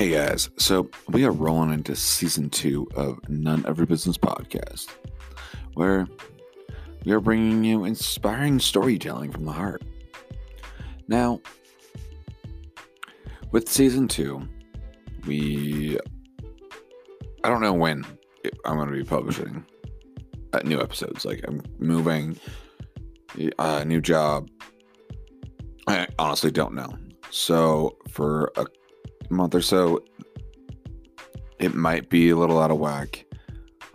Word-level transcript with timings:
Hey 0.00 0.12
guys, 0.12 0.48
so 0.56 0.88
we 1.10 1.26
are 1.26 1.30
rolling 1.30 1.74
into 1.74 1.94
season 1.94 2.48
two 2.48 2.88
of 2.94 3.18
None 3.28 3.66
of 3.66 3.76
Your 3.76 3.86
Business 3.86 4.16
podcast, 4.16 4.88
where 5.74 6.08
we 7.04 7.12
are 7.12 7.20
bringing 7.20 7.62
you 7.64 7.84
inspiring 7.84 8.60
storytelling 8.60 9.30
from 9.30 9.44
the 9.44 9.52
heart. 9.52 9.84
Now, 11.06 11.42
with 13.50 13.68
season 13.68 14.08
two, 14.08 14.48
we 15.26 15.98
I 17.44 17.50
don't 17.50 17.60
know 17.60 17.74
when 17.74 18.02
I'm 18.64 18.76
going 18.76 18.88
to 18.88 18.94
be 18.94 19.04
publishing 19.04 19.66
uh, 20.54 20.60
new 20.64 20.80
episodes. 20.80 21.26
Like 21.26 21.44
I'm 21.46 21.60
moving, 21.78 22.40
a 23.38 23.50
uh, 23.58 23.84
new 23.84 24.00
job. 24.00 24.48
I 25.86 26.06
honestly 26.18 26.50
don't 26.50 26.72
know. 26.72 26.88
So 27.28 27.98
for 28.08 28.50
a 28.56 28.64
month 29.30 29.54
or 29.54 29.62
so, 29.62 30.04
it 31.58 31.74
might 31.74 32.08
be 32.08 32.30
a 32.30 32.36
little 32.36 32.60
out 32.60 32.70
of 32.70 32.78
whack. 32.78 33.24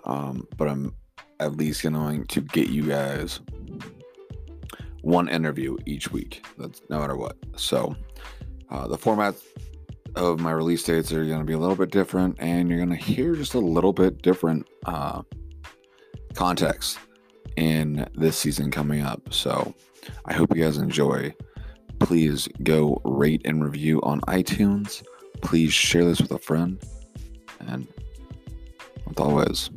Um, 0.06 0.48
but 0.58 0.68
I'm 0.68 0.96
at 1.40 1.58
least 1.58 1.84
going 1.84 2.26
to 2.26 2.42
get 2.42 2.70
you 2.70 2.84
guys 2.84 3.40
one 5.02 5.28
interview 5.28 5.78
each 5.86 6.12
week. 6.12 6.46
That's 6.58 6.82
no 6.90 7.00
matter 7.00 7.16
what. 7.16 7.38
So 7.58 7.96
uh, 8.70 8.88
the 8.88 8.98
format 8.98 9.36
of 10.16 10.40
my 10.40 10.52
release 10.52 10.84
dates 10.84 11.12
are 11.12 11.26
going 11.26 11.40
to 11.40 11.46
be 11.46 11.54
a 11.54 11.58
little 11.58 11.76
bit 11.76 11.92
different, 11.92 12.38
and 12.40 12.70
you're 12.70 12.78
going 12.78 12.90
to 12.90 12.96
hear 12.96 13.36
just 13.36 13.54
a 13.54 13.60
little 13.60 13.94
bit 13.94 14.22
different 14.22 14.68
uh, 14.86 15.22
context 16.34 17.00
in 17.58 18.08
this 18.16 18.38
season 18.38 18.72
coming 18.72 19.02
up. 19.02 19.34
So 19.34 19.74
I 20.26 20.34
hope 20.34 20.56
you 20.56 20.64
guys 20.64 20.78
enjoy. 20.78 21.34
Please 22.00 22.48
go 22.64 23.02
rate 23.06 23.42
and 23.46 23.64
review 23.64 24.02
on 24.04 24.22
iTunes. 24.22 25.04
Please 25.46 25.74
share 25.74 26.04
this 26.04 26.20
with 26.20 26.32
a 26.32 26.40
friend. 26.40 26.82
And 27.68 27.88
with 29.08 29.20
always, 29.20 29.70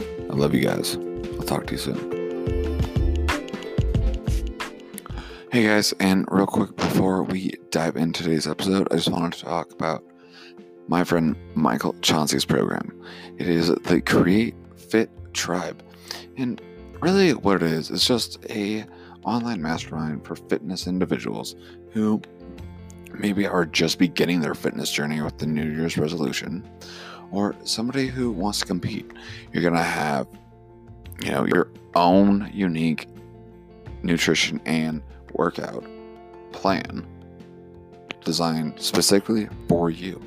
I 0.00 0.32
love 0.32 0.54
you 0.54 0.60
guys. 0.60 0.96
I'll 0.96 1.42
talk 1.42 1.66
to 1.66 1.72
you 1.72 1.78
soon. 1.78 2.20
Hey 5.50 5.64
guys, 5.64 5.92
and 5.98 6.24
real 6.30 6.46
quick 6.46 6.76
before 6.76 7.24
we 7.24 7.52
dive 7.70 7.96
into 7.96 8.22
today's 8.22 8.46
episode, 8.46 8.86
I 8.92 8.94
just 8.94 9.10
wanted 9.10 9.32
to 9.38 9.44
talk 9.44 9.72
about 9.72 10.04
my 10.86 11.02
friend 11.02 11.34
Michael 11.56 11.96
Chauncey's 12.00 12.44
program. 12.44 12.96
It 13.38 13.48
is 13.48 13.68
the 13.68 14.00
Create 14.00 14.54
Fit 14.76 15.10
Tribe. 15.34 15.82
And 16.36 16.62
really 17.00 17.34
what 17.34 17.56
it 17.56 17.64
is, 17.64 17.90
it's 17.90 18.06
just 18.06 18.38
a 18.48 18.86
online 19.24 19.60
mastermind 19.60 20.24
for 20.24 20.36
fitness 20.36 20.86
individuals 20.86 21.56
who 21.90 22.22
maybe 23.18 23.46
are 23.46 23.66
just 23.66 23.98
beginning 23.98 24.40
their 24.40 24.54
fitness 24.54 24.90
journey 24.90 25.20
with 25.20 25.38
the 25.38 25.46
New 25.46 25.70
Year's 25.70 25.96
resolution, 25.98 26.68
or 27.30 27.54
somebody 27.64 28.06
who 28.06 28.30
wants 28.30 28.60
to 28.60 28.66
compete. 28.66 29.10
You're 29.52 29.62
gonna 29.62 29.82
have, 29.82 30.26
you 31.22 31.30
know, 31.30 31.46
your 31.46 31.70
own 31.94 32.50
unique 32.52 33.08
nutrition 34.02 34.60
and 34.64 35.02
workout 35.34 35.84
plan 36.52 37.06
designed 38.24 38.78
specifically 38.80 39.48
for 39.68 39.90
you. 39.90 40.20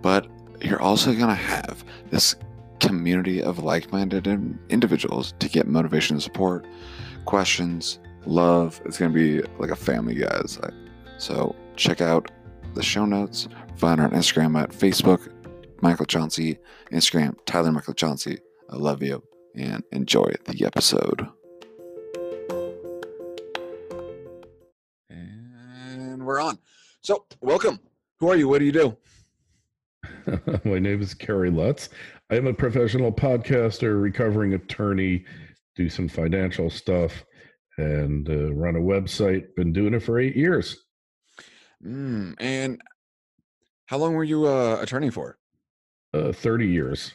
But 0.00 0.26
you're 0.60 0.82
also 0.82 1.12
going 1.14 1.28
to 1.28 1.34
have 1.34 1.84
this 2.10 2.36
community 2.80 3.42
of 3.42 3.60
like 3.60 3.92
minded 3.92 4.26
individuals 4.68 5.34
to 5.38 5.48
get 5.48 5.66
motivation 5.68 6.16
and 6.16 6.22
support, 6.22 6.66
questions, 7.24 7.98
love. 8.26 8.80
It's 8.84 8.98
going 8.98 9.12
to 9.12 9.14
be 9.14 9.48
like 9.58 9.70
a 9.70 9.76
family, 9.76 10.14
guys. 10.14 10.58
So 11.18 11.54
check 11.76 12.00
out 12.00 12.30
the 12.74 12.82
show 12.82 13.04
notes. 13.04 13.48
Find 13.76 14.00
her 14.00 14.06
on 14.06 14.12
Instagram 14.12 14.60
at 14.60 14.70
Facebook, 14.70 15.32
Michael 15.80 16.06
Chauncey, 16.06 16.58
Instagram, 16.92 17.36
Tyler 17.46 17.72
Michael 17.72 17.94
Chauncey. 17.94 18.38
I 18.70 18.76
love 18.76 19.02
you 19.02 19.22
and 19.54 19.82
enjoy 19.92 20.32
the 20.46 20.64
episode. 20.64 21.28
And 25.10 26.24
we're 26.24 26.40
on. 26.40 26.58
So, 27.00 27.26
welcome. 27.40 27.80
Who 28.20 28.30
are 28.30 28.36
you? 28.36 28.48
What 28.48 28.60
do 28.60 28.64
you 28.64 28.72
do? 28.72 28.96
My 30.64 30.78
name 30.78 31.02
is 31.02 31.14
Kerry 31.14 31.50
Lutz. 31.50 31.88
I 32.30 32.36
am 32.36 32.46
a 32.46 32.54
professional 32.54 33.12
podcaster, 33.12 34.00
recovering 34.00 34.54
attorney, 34.54 35.24
do 35.74 35.88
some 35.88 36.08
financial 36.08 36.70
stuff, 36.70 37.24
and 37.78 38.28
uh, 38.28 38.54
run 38.54 38.76
a 38.76 38.80
website. 38.80 39.54
Been 39.56 39.72
doing 39.72 39.94
it 39.94 40.02
for 40.02 40.18
eight 40.18 40.36
years. 40.36 40.81
Mm, 41.84 42.34
and 42.38 42.80
how 43.86 43.98
long 43.98 44.14
were 44.14 44.24
you 44.24 44.46
uh, 44.46 44.78
attorney 44.80 45.10
for? 45.10 45.38
Uh, 46.14 46.32
30 46.32 46.66
years. 46.66 47.12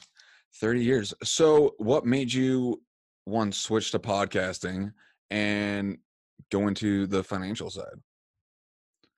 30 0.59 0.83
years. 0.83 1.13
So, 1.23 1.75
what 1.77 2.05
made 2.05 2.33
you 2.33 2.81
one 3.25 3.51
switch 3.51 3.91
to 3.91 3.99
podcasting 3.99 4.91
and 5.29 5.97
go 6.51 6.67
into 6.67 7.07
the 7.07 7.23
financial 7.23 7.69
side? 7.69 8.01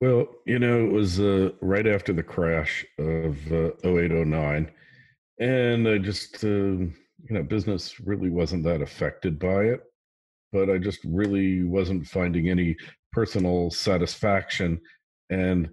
Well, 0.01 0.27
you 0.45 0.59
know, 0.59 0.85
it 0.85 0.91
was 0.91 1.19
uh, 1.19 1.51
right 1.61 1.85
after 1.85 2.13
the 2.13 2.23
crash 2.23 2.85
of 2.97 3.35
uh, 3.51 3.71
0809. 3.83 4.71
And 5.39 5.87
I 5.87 5.97
just, 5.97 6.43
uh, 6.43 6.47
you 6.47 6.91
know, 7.29 7.43
business 7.43 7.99
really 7.99 8.29
wasn't 8.29 8.63
that 8.63 8.81
affected 8.81 9.37
by 9.39 9.63
it. 9.63 9.81
But 10.51 10.69
I 10.69 10.77
just 10.77 11.01
really 11.03 11.63
wasn't 11.63 12.07
finding 12.07 12.49
any 12.49 12.75
personal 13.11 13.69
satisfaction. 13.71 14.79
And, 15.29 15.69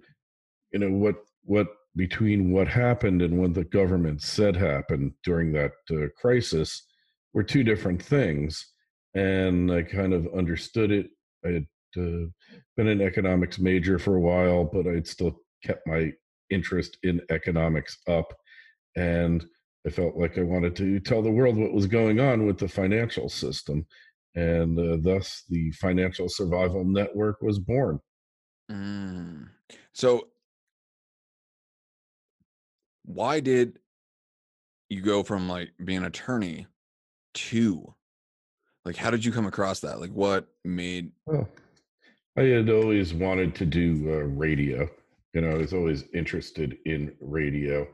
you 0.71 0.79
know, 0.79 0.91
what, 0.91 1.15
what 1.43 1.67
between 1.95 2.51
what 2.51 2.67
happened 2.67 3.21
and 3.21 3.39
what 3.39 3.53
the 3.53 3.65
government 3.65 4.21
said 4.21 4.55
happened 4.55 5.11
during 5.23 5.51
that 5.51 5.71
uh, 5.91 6.07
crisis 6.15 6.85
were 7.33 7.43
two 7.43 7.63
different 7.63 8.01
things. 8.01 8.73
And 9.15 9.71
I 9.71 9.81
kind 9.81 10.13
of 10.13 10.27
understood 10.35 10.91
it. 10.91 11.07
I 11.43 11.49
had 11.49 11.67
uh, 11.97 12.27
been 12.75 12.87
an 12.87 13.01
economics 13.01 13.57
major 13.57 13.97
for 13.97 14.15
a 14.15 14.21
while, 14.21 14.63
but 14.63 14.87
I'd 14.87 15.07
still 15.07 15.39
kept 15.63 15.87
my 15.87 16.11
interest 16.49 16.97
in 17.03 17.21
economics 17.29 17.97
up. 18.07 18.31
And 18.95 19.45
I 19.85 19.89
felt 19.89 20.17
like 20.17 20.37
I 20.37 20.43
wanted 20.43 20.75
to 20.77 20.99
tell 20.99 21.21
the 21.21 21.31
world 21.31 21.57
what 21.57 21.73
was 21.73 21.87
going 21.87 22.19
on 22.19 22.45
with 22.45 22.57
the 22.57 22.67
financial 22.67 23.29
system. 23.29 23.85
And 24.35 24.77
uh, 24.79 24.97
thus, 24.99 25.43
the 25.49 25.71
Financial 25.71 26.29
Survival 26.29 26.83
Network 26.83 27.41
was 27.41 27.57
born. 27.57 27.99
Mm. 28.71 29.49
So, 29.93 30.27
why 33.05 33.39
did 33.39 33.79
you 34.89 35.01
go 35.01 35.23
from 35.23 35.47
like 35.47 35.71
being 35.83 35.99
an 35.99 36.05
attorney 36.05 36.67
to 37.33 37.93
like 38.85 38.95
how 38.95 39.11
did 39.11 39.23
you 39.23 39.31
come 39.31 39.45
across 39.45 39.81
that 39.81 39.99
like 39.99 40.11
what 40.11 40.47
made 40.63 41.11
oh, 41.29 41.47
I 42.37 42.43
had 42.43 42.69
always 42.69 43.15
wanted 43.15 43.55
to 43.55 43.65
do 43.65 44.05
uh, 44.11 44.25
radio. 44.25 44.87
You 45.33 45.41
know, 45.41 45.49
I 45.49 45.55
was 45.55 45.73
always 45.73 46.03
interested 46.13 46.77
in 46.85 47.13
radio. 47.19 47.87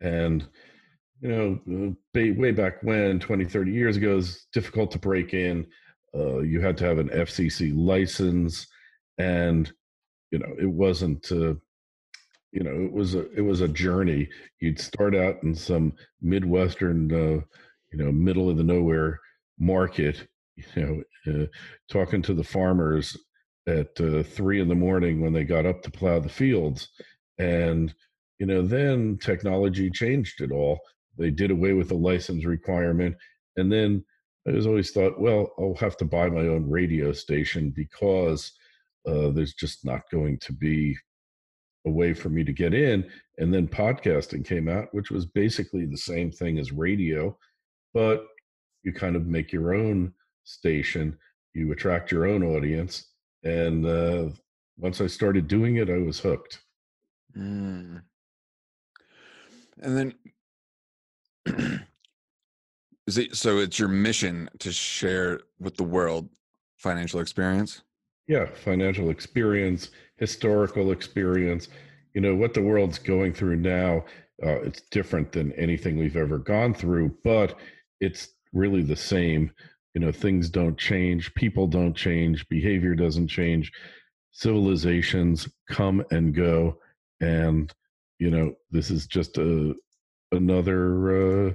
And, 0.00 0.46
you 1.20 1.28
know, 1.28 1.96
uh, 2.16 2.34
way 2.38 2.52
back 2.52 2.82
when, 2.82 3.18
20, 3.18 3.44
30 3.44 3.72
years 3.72 3.96
ago, 3.96 4.12
it 4.12 4.16
was 4.16 4.46
difficult 4.52 4.92
to 4.92 4.98
break 4.98 5.34
in. 5.34 5.66
Uh, 6.14 6.38
you 6.38 6.60
had 6.60 6.76
to 6.78 6.84
have 6.84 6.98
an 6.98 7.08
FCC 7.08 7.72
license. 7.76 8.68
And, 9.18 9.72
you 10.30 10.38
know, 10.38 10.54
it 10.60 10.70
wasn't, 10.70 11.30
uh, 11.32 11.54
you 12.52 12.62
know, 12.62 12.84
it 12.84 12.92
was 12.92 13.14
a, 13.14 13.30
it 13.32 13.42
was 13.42 13.60
a 13.60 13.68
journey. 13.68 14.28
You'd 14.60 14.80
start 14.80 15.14
out 15.14 15.42
in 15.42 15.54
some 15.54 15.92
Midwestern, 16.20 17.12
uh, 17.12 17.40
you 17.92 17.98
know, 17.98 18.12
middle 18.12 18.48
of 18.48 18.56
the 18.56 18.64
nowhere 18.64 19.18
market, 19.58 20.26
you 20.56 21.04
know, 21.26 21.42
uh, 21.42 21.46
talking 21.90 22.22
to 22.22 22.34
the 22.34 22.44
farmers 22.44 23.16
at 23.66 24.00
uh, 24.00 24.22
three 24.22 24.60
in 24.60 24.68
the 24.68 24.74
morning 24.74 25.20
when 25.20 25.32
they 25.32 25.44
got 25.44 25.66
up 25.66 25.82
to 25.82 25.90
plow 25.90 26.18
the 26.18 26.28
fields. 26.28 26.88
And, 27.38 27.94
you 28.38 28.46
know, 28.46 28.62
then 28.62 29.18
technology 29.18 29.90
changed 29.90 30.40
it 30.40 30.50
all. 30.50 30.80
They 31.18 31.30
did 31.30 31.50
away 31.50 31.74
with 31.74 31.88
the 31.88 31.94
license 31.94 32.44
requirement. 32.44 33.16
And 33.56 33.70
then 33.70 34.04
I 34.48 34.52
was 34.52 34.66
always 34.66 34.90
thought, 34.90 35.20
well, 35.20 35.52
I'll 35.58 35.74
have 35.74 35.96
to 35.98 36.04
buy 36.04 36.28
my 36.30 36.46
own 36.48 36.68
radio 36.68 37.12
station 37.12 37.70
because 37.70 38.52
uh, 39.06 39.30
there's 39.30 39.54
just 39.54 39.84
not 39.84 40.02
going 40.10 40.38
to 40.38 40.52
be 40.52 40.96
a 41.86 41.90
way 41.90 42.12
for 42.12 42.28
me 42.28 42.44
to 42.44 42.52
get 42.52 42.74
in. 42.74 43.08
And 43.38 43.52
then 43.52 43.66
podcasting 43.66 44.44
came 44.44 44.68
out, 44.68 44.92
which 44.92 45.10
was 45.10 45.26
basically 45.26 45.86
the 45.86 45.96
same 45.96 46.30
thing 46.30 46.58
as 46.58 46.72
radio, 46.72 47.36
but 47.94 48.26
you 48.82 48.92
kind 48.92 49.16
of 49.16 49.26
make 49.26 49.52
your 49.52 49.74
own 49.74 50.12
station, 50.44 51.16
you 51.54 51.72
attract 51.72 52.12
your 52.12 52.26
own 52.26 52.42
audience, 52.42 53.10
and 53.44 53.86
uh, 53.86 54.28
once 54.76 55.00
I 55.00 55.06
started 55.06 55.48
doing 55.48 55.76
it, 55.76 55.88
I 55.88 55.98
was 55.98 56.20
hooked. 56.20 56.60
Mm. 57.36 58.02
And 59.82 59.96
then, 59.96 60.14
it 63.06 63.36
so? 63.36 63.58
It's 63.58 63.78
your 63.78 63.88
mission 63.88 64.48
to 64.58 64.72
share 64.72 65.40
with 65.58 65.76
the 65.76 65.84
world 65.84 66.28
financial 66.76 67.20
experience. 67.20 67.82
Yeah, 68.30 68.46
financial 68.46 69.10
experience, 69.10 69.90
historical 70.18 70.92
experience, 70.92 71.66
you 72.14 72.20
know 72.20 72.36
what 72.36 72.54
the 72.54 72.62
world's 72.62 73.00
going 73.00 73.32
through 73.34 73.56
now. 73.56 74.04
Uh, 74.40 74.60
it's 74.62 74.82
different 74.92 75.32
than 75.32 75.52
anything 75.54 75.98
we've 75.98 76.16
ever 76.16 76.38
gone 76.38 76.72
through, 76.72 77.16
but 77.24 77.58
it's 78.00 78.28
really 78.52 78.82
the 78.82 78.94
same. 78.94 79.50
You 79.94 80.00
know, 80.02 80.12
things 80.12 80.48
don't 80.48 80.78
change, 80.78 81.34
people 81.34 81.66
don't 81.66 81.96
change, 81.96 82.48
behavior 82.48 82.94
doesn't 82.94 83.26
change, 83.26 83.72
civilizations 84.30 85.48
come 85.68 86.04
and 86.12 86.32
go, 86.32 86.78
and 87.20 87.72
you 88.20 88.30
know 88.30 88.54
this 88.70 88.92
is 88.92 89.08
just 89.08 89.38
a 89.38 89.74
another 90.30 91.48
uh, 91.48 91.54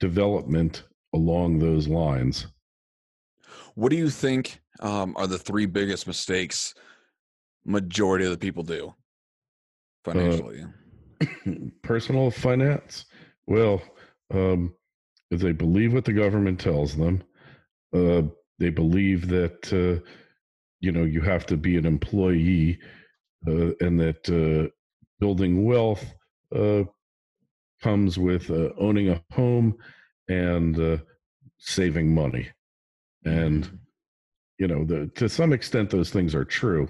development 0.00 0.84
along 1.14 1.58
those 1.58 1.86
lines. 1.86 2.46
What 3.74 3.90
do 3.90 3.96
you 3.96 4.08
think 4.08 4.60
um, 4.80 5.14
are 5.16 5.26
the 5.26 5.38
three 5.38 5.66
biggest 5.66 6.06
mistakes 6.06 6.74
majority 7.64 8.24
of 8.24 8.30
the 8.30 8.38
people 8.38 8.62
do 8.62 8.88
uh, 8.88 10.12
financially? 10.12 10.64
Uh, 11.20 11.26
personal 11.82 12.30
finance. 12.30 13.06
Well, 13.46 13.82
um, 14.32 14.74
they 15.30 15.52
believe 15.52 15.92
what 15.92 16.04
the 16.04 16.12
government 16.12 16.60
tells 16.60 16.96
them. 16.96 17.22
Uh, 17.94 18.22
they 18.58 18.70
believe 18.70 19.28
that 19.28 19.72
uh, 19.72 20.00
you 20.80 20.92
know 20.92 21.04
you 21.04 21.20
have 21.20 21.46
to 21.46 21.56
be 21.56 21.76
an 21.76 21.86
employee, 21.86 22.78
uh, 23.48 23.70
and 23.80 23.98
that 24.00 24.28
uh, 24.28 24.68
building 25.20 25.64
wealth 25.64 26.04
comes 27.82 28.18
with 28.18 28.50
owning 28.78 29.10
a 29.10 29.22
home 29.32 29.74
and 30.28 31.00
saving 31.58 32.14
money. 32.14 32.48
And 33.24 33.64
mm-hmm. 33.64 33.76
you 34.58 34.68
know, 34.68 34.84
the, 34.84 35.10
to 35.14 35.28
some 35.28 35.52
extent, 35.52 35.90
those 35.90 36.10
things 36.10 36.34
are 36.34 36.44
true, 36.44 36.88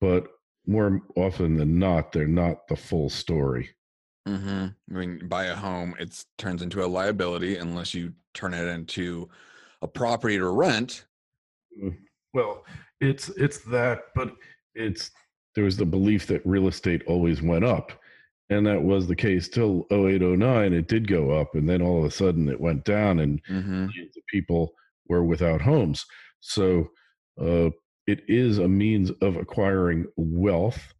but 0.00 0.26
more 0.66 1.00
often 1.16 1.56
than 1.56 1.78
not, 1.78 2.12
they're 2.12 2.26
not 2.26 2.68
the 2.68 2.76
full 2.76 3.08
story. 3.08 3.70
Mm-hmm. 4.28 4.66
I 4.94 4.98
mean, 4.98 5.28
buy 5.28 5.46
a 5.46 5.54
home, 5.54 5.94
it 5.98 6.24
turns 6.38 6.62
into 6.62 6.84
a 6.84 6.86
liability 6.86 7.56
unless 7.56 7.94
you 7.94 8.12
turn 8.34 8.54
it 8.54 8.66
into 8.66 9.28
a 9.82 9.88
property 9.88 10.36
to 10.38 10.48
rent. 10.48 11.06
Mm, 11.82 11.96
well, 12.34 12.64
it's 13.00 13.30
it's 13.30 13.58
that, 13.64 14.02
but 14.14 14.34
it's 14.74 15.10
there 15.54 15.64
was 15.64 15.76
the 15.76 15.86
belief 15.86 16.26
that 16.26 16.44
real 16.44 16.68
estate 16.68 17.02
always 17.06 17.40
went 17.40 17.64
up, 17.64 17.92
and 18.50 18.66
that 18.66 18.82
was 18.82 19.06
the 19.06 19.16
case 19.16 19.48
till 19.48 19.86
0809 19.90 20.72
it 20.72 20.88
did 20.88 21.08
go 21.08 21.30
up 21.30 21.54
and 21.54 21.68
then 21.68 21.80
all 21.80 22.00
of 22.00 22.04
a 22.04 22.10
sudden 22.10 22.48
it 22.48 22.60
went 22.60 22.84
down 22.84 23.20
and 23.20 23.42
mm-hmm. 23.44 23.86
millions 23.86 24.16
people 24.28 24.74
were 25.10 25.24
without 25.24 25.60
homes. 25.60 26.06
So 26.40 26.88
uh, 27.38 27.70
it 28.06 28.22
is 28.28 28.58
a 28.58 28.68
means 28.68 29.10
of 29.20 29.36
acquiring 29.36 30.06
wealth 30.16 30.94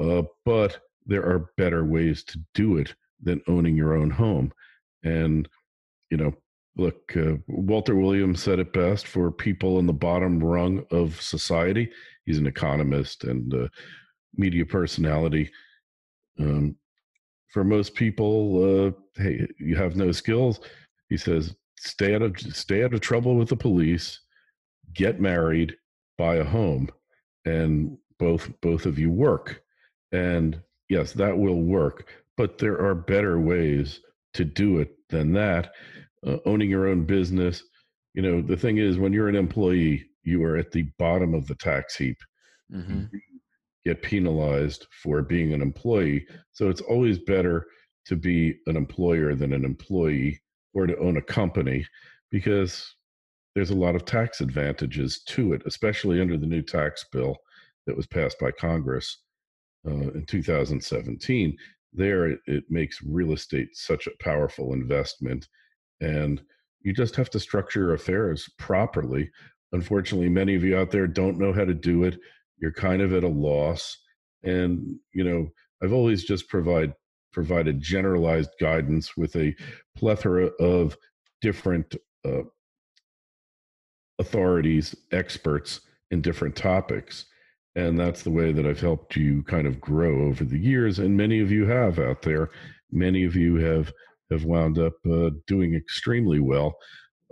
uh, 0.00 0.22
but 0.44 0.80
there 1.06 1.24
are 1.24 1.50
better 1.56 1.84
ways 1.84 2.24
to 2.24 2.38
do 2.54 2.76
it 2.78 2.94
than 3.22 3.42
owning 3.46 3.76
your 3.76 3.94
own 3.94 4.10
home. 4.10 4.52
And 5.02 5.48
you 6.10 6.16
know 6.16 6.34
look 6.76 7.16
uh, 7.16 7.34
walter 7.46 7.94
williams 7.94 8.42
said 8.42 8.58
it 8.58 8.72
best 8.72 9.06
for 9.06 9.30
people 9.30 9.78
in 9.78 9.86
the 9.86 9.92
bottom 9.92 10.42
rung 10.42 10.84
of 10.90 11.20
society. 11.20 11.90
He's 12.24 12.38
an 12.38 12.46
economist 12.46 13.24
and 13.24 13.70
media 14.36 14.66
personality. 14.66 15.50
Um, 16.38 16.76
for 17.48 17.62
most 17.62 17.94
people, 17.94 18.86
uh, 18.88 19.22
hey, 19.22 19.46
you 19.60 19.76
have 19.76 19.94
no 19.94 20.10
skills. 20.10 20.58
He 21.08 21.16
says, 21.16 21.54
stay 21.78 22.14
out 22.14 22.22
of 22.22 22.38
stay 22.38 22.84
out 22.84 22.94
of 22.94 23.00
trouble 23.00 23.36
with 23.36 23.48
the 23.48 23.56
police, 23.56 24.20
get 24.94 25.20
married, 25.20 25.74
buy 26.18 26.36
a 26.36 26.44
home, 26.44 26.88
and 27.44 27.96
both 28.18 28.50
both 28.60 28.86
of 28.86 28.98
you 28.98 29.10
work. 29.10 29.62
And 30.12 30.60
yes, 30.88 31.12
that 31.12 31.36
will 31.36 31.62
work, 31.62 32.08
but 32.36 32.58
there 32.58 32.80
are 32.80 32.94
better 32.94 33.40
ways 33.40 34.00
to 34.34 34.44
do 34.44 34.78
it 34.78 34.90
than 35.08 35.32
that. 35.34 35.72
Uh, 36.26 36.38
owning 36.46 36.70
your 36.70 36.88
own 36.88 37.04
business, 37.04 37.62
you 38.14 38.22
know, 38.22 38.40
the 38.40 38.56
thing 38.56 38.78
is, 38.78 38.98
when 38.98 39.12
you're 39.12 39.28
an 39.28 39.36
employee, 39.36 40.04
you 40.22 40.42
are 40.44 40.56
at 40.56 40.72
the 40.72 40.84
bottom 40.98 41.34
of 41.34 41.46
the 41.46 41.54
tax 41.56 41.96
heap. 41.96 42.16
Mm-hmm 42.72 43.04
get 43.84 44.02
penalized 44.02 44.86
for 45.02 45.22
being 45.22 45.52
an 45.52 45.60
employee. 45.60 46.26
So 46.52 46.70
it's 46.70 46.80
always 46.80 47.18
better 47.18 47.66
to 48.06 48.16
be 48.16 48.56
an 48.66 48.76
employer 48.76 49.34
than 49.34 49.52
an 49.52 49.64
employee 49.64 50.40
or 50.74 50.86
to 50.86 50.98
own 50.98 51.16
a 51.16 51.22
company 51.22 51.86
because 52.30 52.94
there's 53.54 53.70
a 53.70 53.74
lot 53.74 53.94
of 53.94 54.04
tax 54.04 54.40
advantages 54.40 55.22
to 55.26 55.52
it, 55.52 55.62
especially 55.66 56.20
under 56.20 56.36
the 56.36 56.46
new 56.46 56.62
tax 56.62 57.04
bill 57.12 57.36
that 57.86 57.96
was 57.96 58.06
passed 58.06 58.38
by 58.40 58.50
Congress 58.50 59.18
uh, 59.86 60.10
in 60.10 60.24
2017. 60.26 61.56
There, 61.92 62.26
it, 62.26 62.40
it 62.46 62.64
makes 62.68 63.02
real 63.02 63.32
estate 63.32 63.68
such 63.72 64.06
a 64.06 64.22
powerful 64.22 64.72
investment. 64.72 65.48
And 66.00 66.42
you 66.82 66.92
just 66.92 67.14
have 67.16 67.30
to 67.30 67.40
structure 67.40 67.80
your 67.80 67.94
affairs 67.94 68.50
properly. 68.58 69.30
Unfortunately, 69.72 70.28
many 70.28 70.56
of 70.56 70.64
you 70.64 70.76
out 70.76 70.90
there 70.90 71.06
don't 71.06 71.38
know 71.38 71.52
how 71.52 71.64
to 71.64 71.74
do 71.74 72.04
it 72.04 72.18
you're 72.58 72.72
kind 72.72 73.02
of 73.02 73.12
at 73.12 73.24
a 73.24 73.28
loss 73.28 73.98
and 74.42 74.96
you 75.12 75.24
know 75.24 75.48
i've 75.82 75.92
always 75.92 76.24
just 76.24 76.48
provide 76.48 76.94
provided 77.34 77.80
generalized 77.80 78.50
guidance 78.60 79.16
with 79.16 79.36
a 79.36 79.54
plethora 79.96 80.46
of 80.60 80.96
different 81.40 81.94
uh, 82.24 82.42
authorities 84.18 84.94
experts 85.12 85.80
in 86.10 86.22
different 86.22 86.56
topics. 86.56 87.26
And 87.76 87.98
that's 87.98 88.22
the 88.22 88.30
way 88.30 88.52
that 88.52 88.66
i've 88.66 88.80
helped 88.80 89.16
you 89.16 89.42
kind 89.42 89.66
of 89.66 89.80
grow 89.80 90.22
over 90.26 90.44
the 90.44 90.58
years 90.58 91.00
and 91.00 91.16
many 91.16 91.40
of 91.40 91.50
you 91.50 91.66
have 91.66 91.98
out 91.98 92.22
there. 92.22 92.50
Many 92.92 93.24
of 93.24 93.34
you 93.34 93.56
have 93.56 93.92
have 94.30 94.44
wound 94.44 94.78
up 94.78 94.94
uh, 95.10 95.30
doing 95.46 95.74
extremely 95.74 96.40
well. 96.40 96.76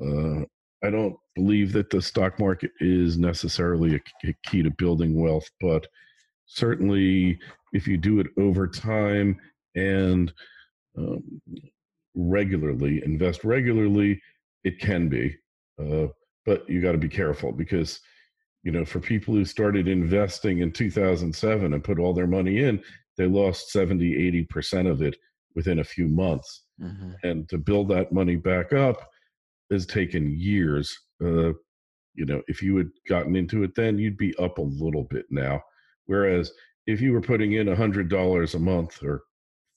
Uh, 0.05 0.41
I 0.85 0.91
don't 0.91 1.17
believe 1.37 1.73
that 1.73 1.91
the 1.91 2.03
stock 2.03 2.39
market 2.39 2.73
is 2.81 3.17
necessarily 3.17 3.95
a 3.95 4.33
key 4.45 4.63
to 4.63 4.71
building 4.71 5.21
wealth, 5.21 5.49
but 5.61 5.87
certainly 6.47 7.39
if 7.73 7.87
you 7.87 7.97
do 7.97 8.21
it 8.21 8.27
over 8.37 8.67
time 8.67 9.39
and 9.75 10.33
um, 10.97 11.41
regularly, 12.15 13.03
invest 13.05 13.45
regularly, 13.45 14.21
it 14.65 14.79
can 14.79 15.09
be. 15.09 15.37
Uh, 15.81 16.09
but 16.45 16.69
you 16.69 16.81
got 16.81 16.93
to 16.93 16.99
be 16.99 17.09
careful 17.09 17.53
because, 17.53 18.01
you 18.63 18.73
know, 18.73 18.85
for 18.85 19.01
people 19.01 19.35
who 19.35 19.45
started 19.45 19.89
investing 19.89 20.59
in 20.59 20.73
2007 20.73 21.73
and 21.73 21.85
put 21.85 21.99
all 21.99 22.13
their 22.13 22.27
money 22.27 22.61
in, 22.63 22.83
they 23.17 23.27
lost 23.27 23.71
70, 23.71 24.47
80% 24.53 24.91
of 24.91 25.03
it 25.03 25.17
within 25.55 25.81
a 25.81 25.85
few 25.85 26.09
months. 26.09 26.65
Mm-hmm. 26.81 27.13
And 27.23 27.49
to 27.49 27.59
build 27.59 27.89
that 27.89 28.13
money 28.13 28.37
back 28.37 28.73
up, 28.73 29.09
has 29.73 29.87
taken 29.87 30.39
years. 30.39 30.97
Uh, 31.23 31.53
you 32.15 32.27
know, 32.27 32.43
if 32.47 32.63
you 32.63 32.77
had 32.77 32.91
gotten 33.09 33.35
into 33.35 33.63
it 33.65 33.75
then, 33.75 33.99
you'd 33.99 34.19
be 34.19 34.37
up 34.37 34.59
a 34.59 34.63
little 34.63 35.05
bit 35.05 35.27
now. 35.31 35.63
Whereas 36.07 36.53
if 36.87 37.01
you 37.01 37.13
were 37.13 37.21
putting 37.21 37.53
in 37.55 37.69
a 37.69 37.77
hundred 37.77 38.09
dollars 38.09 38.55
a 38.55 38.59
month 38.59 39.03
or 39.03 39.23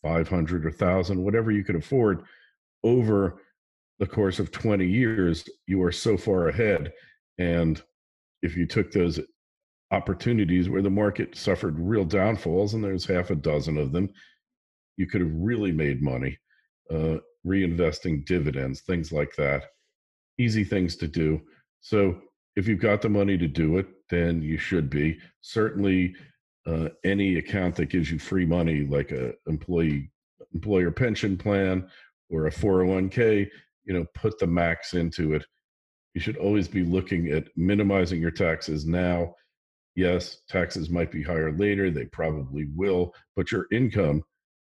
five 0.05 0.29
hundred 0.29 0.65
or 0.65 0.71
thousand, 0.71 1.24
whatever 1.24 1.51
you 1.51 1.63
could 1.63 1.75
afford, 1.75 2.24
over 2.83 3.41
the 3.97 4.05
course 4.05 4.39
of 4.39 4.51
20 4.51 4.85
years, 4.85 5.50
you 5.67 5.81
are 5.81 5.91
so 5.91 6.17
far 6.17 6.50
ahead. 6.50 6.91
And 7.39 7.81
if 8.41 8.55
you 8.55 8.67
took 8.67 8.91
those 8.91 9.19
opportunities 9.91 10.69
where 10.69 10.81
the 10.81 10.89
market 10.89 11.35
suffered 11.35 11.79
real 11.79 12.05
downfalls, 12.05 12.74
and 12.74 12.83
there's 12.83 13.05
half 13.05 13.29
a 13.29 13.35
dozen 13.35 13.77
of 13.77 13.93
them, 13.93 14.09
you 14.97 15.07
could 15.07 15.21
have 15.21 15.33
really 15.33 15.71
made 15.71 16.03
money 16.03 16.38
uh, 16.91 17.17
reinvesting 17.47 18.25
dividends, 18.25 18.81
things 18.81 19.12
like 19.12 19.35
that 19.38 19.63
easy 20.38 20.63
things 20.63 20.95
to 20.97 21.07
do. 21.07 21.41
So 21.81 22.19
if 22.55 22.67
you've 22.67 22.79
got 22.79 23.01
the 23.01 23.09
money 23.09 23.38
to 23.38 23.47
do 23.47 23.77
it, 23.77 23.88
then 24.09 24.41
you 24.41 24.57
should 24.57 24.89
be. 24.89 25.17
Certainly, 25.41 26.15
uh, 26.65 26.89
any 27.03 27.38
account 27.38 27.75
that 27.75 27.89
gives 27.89 28.12
you 28.12 28.19
free 28.19 28.45
money, 28.45 28.86
like 28.86 29.12
a 29.12 29.34
employee 29.48 30.12
employer 30.53 30.91
pension 30.91 31.38
plan 31.38 31.88
or 32.29 32.48
a 32.48 32.51
401k, 32.51 33.48
you 33.84 33.93
know, 33.93 34.05
put 34.13 34.39
the 34.39 34.48
max 34.48 34.93
into 34.93 35.34
it. 35.34 35.45
You 36.13 36.22
should 36.22 36.38
always 36.38 36.67
be 36.67 36.84
looking 36.84 37.29
at 37.29 37.48
minimizing 37.55 38.22
your 38.22 38.31
taxes 38.31 38.86
now. 38.86 39.36
Yes, 39.95 40.41
taxes 40.50 40.89
might 40.89 41.12
be 41.12 41.24
higher 41.24 41.51
later, 41.51 41.91
they 41.91 42.05
probably 42.05 42.67
will, 42.75 43.13
but 43.36 43.51
your 43.51 43.67
income 43.72 44.24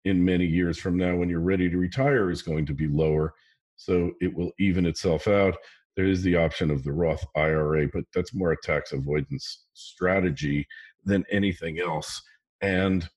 in 0.04 0.24
many 0.24 0.46
years 0.46 0.78
from 0.78 0.96
now 0.96 1.16
when 1.16 1.28
you're 1.28 1.40
ready 1.40 1.68
to 1.68 1.76
retire 1.76 2.30
is 2.30 2.42
going 2.42 2.66
to 2.66 2.74
be 2.74 2.86
lower 2.86 3.34
so 3.78 4.12
it 4.20 4.34
will 4.34 4.52
even 4.58 4.84
itself 4.84 5.26
out. 5.26 5.56
There 5.98 6.06
is 6.06 6.22
the 6.22 6.36
option 6.36 6.70
of 6.70 6.84
the 6.84 6.92
Roth 6.92 7.24
IRA, 7.34 7.88
but 7.92 8.04
that's 8.14 8.32
more 8.32 8.52
a 8.52 8.56
tax 8.62 8.92
avoidance 8.92 9.64
strategy 9.74 10.64
than 11.04 11.24
anything 11.28 11.80
else. 11.80 12.22
And 12.60 13.08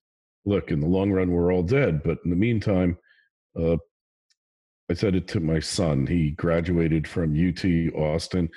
look, 0.44 0.72
in 0.72 0.80
the 0.80 0.88
long 0.88 1.12
run, 1.12 1.30
we're 1.30 1.54
all 1.54 1.62
dead. 1.62 2.02
But 2.02 2.18
in 2.24 2.30
the 2.30 2.36
meantime, 2.36 2.98
uh, 3.56 3.76
I 4.90 4.94
said 4.94 5.14
it 5.14 5.28
to 5.28 5.38
my 5.38 5.60
son. 5.60 6.08
He 6.08 6.32
graduated 6.32 7.06
from 7.06 7.36
UT 7.36 7.64
Austin. 7.94 8.48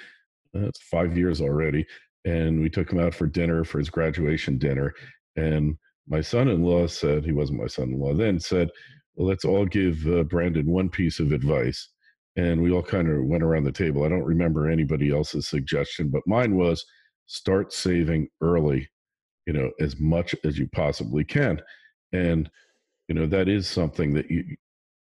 That's 0.56 0.80
uh, 0.80 0.84
five 0.90 1.16
years 1.16 1.40
already. 1.40 1.86
And 2.26 2.64
we 2.64 2.70
took 2.72 2.92
him 2.92 3.00
out 3.00 3.14
for 3.14 3.28
dinner 3.28 3.64
for 3.64 3.78
his 3.78 3.92
graduation 3.92 4.58
dinner. 4.58 4.96
And 5.36 5.78
my 6.08 6.22
son-in-law 6.22 6.88
said 6.88 7.26
he 7.26 7.32
wasn't 7.32 7.62
my 7.62 7.68
son-in-law 7.68 8.16
then 8.16 8.40
said, 8.40 8.72
"Well, 9.14 9.28
let's 9.28 9.46
all 9.46 9.68
give 9.68 10.04
uh, 10.08 10.24
Brandon 10.24 10.66
one 10.66 10.90
piece 10.90 11.20
of 11.20 11.32
advice." 11.32 11.90
And 12.38 12.62
we 12.62 12.72
all 12.72 12.84
kind 12.84 13.10
of 13.10 13.26
went 13.26 13.44
around 13.44 13.64
the 13.64 13.72
table. 13.72 14.04
I 14.04 14.10
don't 14.10 14.24
remember 14.24 14.70
anybody 14.70 15.12
else's 15.12 15.48
suggestion, 15.48 16.10
but 16.10 16.28
mine 16.28 16.56
was 16.56 16.86
start 17.28 17.74
saving 17.74 18.28
early, 18.42 18.90
you 19.46 19.54
know, 19.54 19.72
as 19.80 20.00
much 20.00 20.36
as 20.44 20.58
you 20.58 20.68
possibly 20.68 21.24
can. 21.24 21.62
And 22.12 22.50
you 23.08 23.16
know, 23.16 23.28
that 23.28 23.48
is 23.48 23.68
something 23.68 24.14
that 24.14 24.30
you 24.30 24.44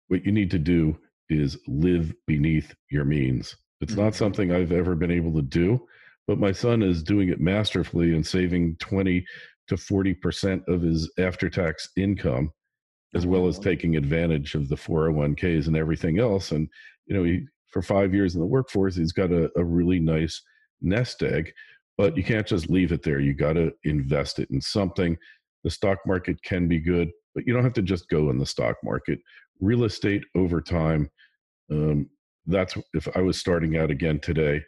what 0.07 0.25
you 0.25 0.31
need 0.31 0.51
to 0.51 0.59
do 0.59 0.97
is 1.29 1.57
live 1.67 2.13
beneath 2.27 2.75
your 2.89 3.05
means. 3.05 3.55
It's 3.79 3.95
not 3.95 4.11
mm-hmm. 4.11 4.17
something 4.17 4.51
I've 4.51 4.73
ever 4.73 4.95
been 4.95 5.11
able 5.11 5.33
to 5.33 5.41
do, 5.41 5.87
but 6.27 6.37
my 6.37 6.51
son 6.51 6.83
is 6.83 7.01
doing 7.01 7.29
it 7.29 7.39
masterfully 7.39 8.13
and 8.13 8.25
saving 8.25 8.75
20 8.79 9.25
to 9.69 9.75
40% 9.75 10.67
of 10.67 10.81
his 10.81 11.09
after 11.17 11.49
tax 11.49 11.89
income, 11.95 12.51
as 13.15 13.25
well 13.25 13.47
as 13.47 13.57
taking 13.57 13.95
advantage 13.95 14.53
of 14.53 14.67
the 14.67 14.75
401ks 14.75 15.67
and 15.67 15.77
everything 15.77 16.19
else. 16.19 16.51
And, 16.51 16.67
you 17.05 17.15
know, 17.15 17.23
he, 17.23 17.45
for 17.67 17.81
five 17.81 18.13
years 18.13 18.35
in 18.35 18.41
the 18.41 18.45
workforce, 18.47 18.95
he's 18.95 19.13
got 19.13 19.31
a, 19.31 19.49
a 19.57 19.63
really 19.63 19.99
nice 19.99 20.41
nest 20.81 21.23
egg, 21.23 21.53
but 21.97 22.17
you 22.17 22.23
can't 22.23 22.47
just 22.47 22.69
leave 22.69 22.91
it 22.91 23.03
there. 23.03 23.19
You 23.19 23.33
got 23.33 23.53
to 23.53 23.71
invest 23.83 24.39
it 24.39 24.49
in 24.51 24.59
something. 24.61 25.17
The 25.63 25.69
stock 25.69 25.99
market 26.05 26.41
can 26.43 26.67
be 26.67 26.79
good, 26.79 27.09
but 27.35 27.45
you 27.45 27.53
don't 27.53 27.63
have 27.63 27.73
to 27.73 27.81
just 27.81 28.09
go 28.09 28.29
in 28.29 28.37
the 28.37 28.45
stock 28.45 28.77
market. 28.83 29.19
Real 29.59 29.83
estate 29.83 30.23
over 30.35 30.61
time, 30.61 31.09
um, 31.71 32.09
that's 32.47 32.75
if 32.93 33.07
I 33.15 33.21
was 33.21 33.37
starting 33.37 33.77
out 33.77 33.91
again 33.91 34.19
today, 34.19 34.61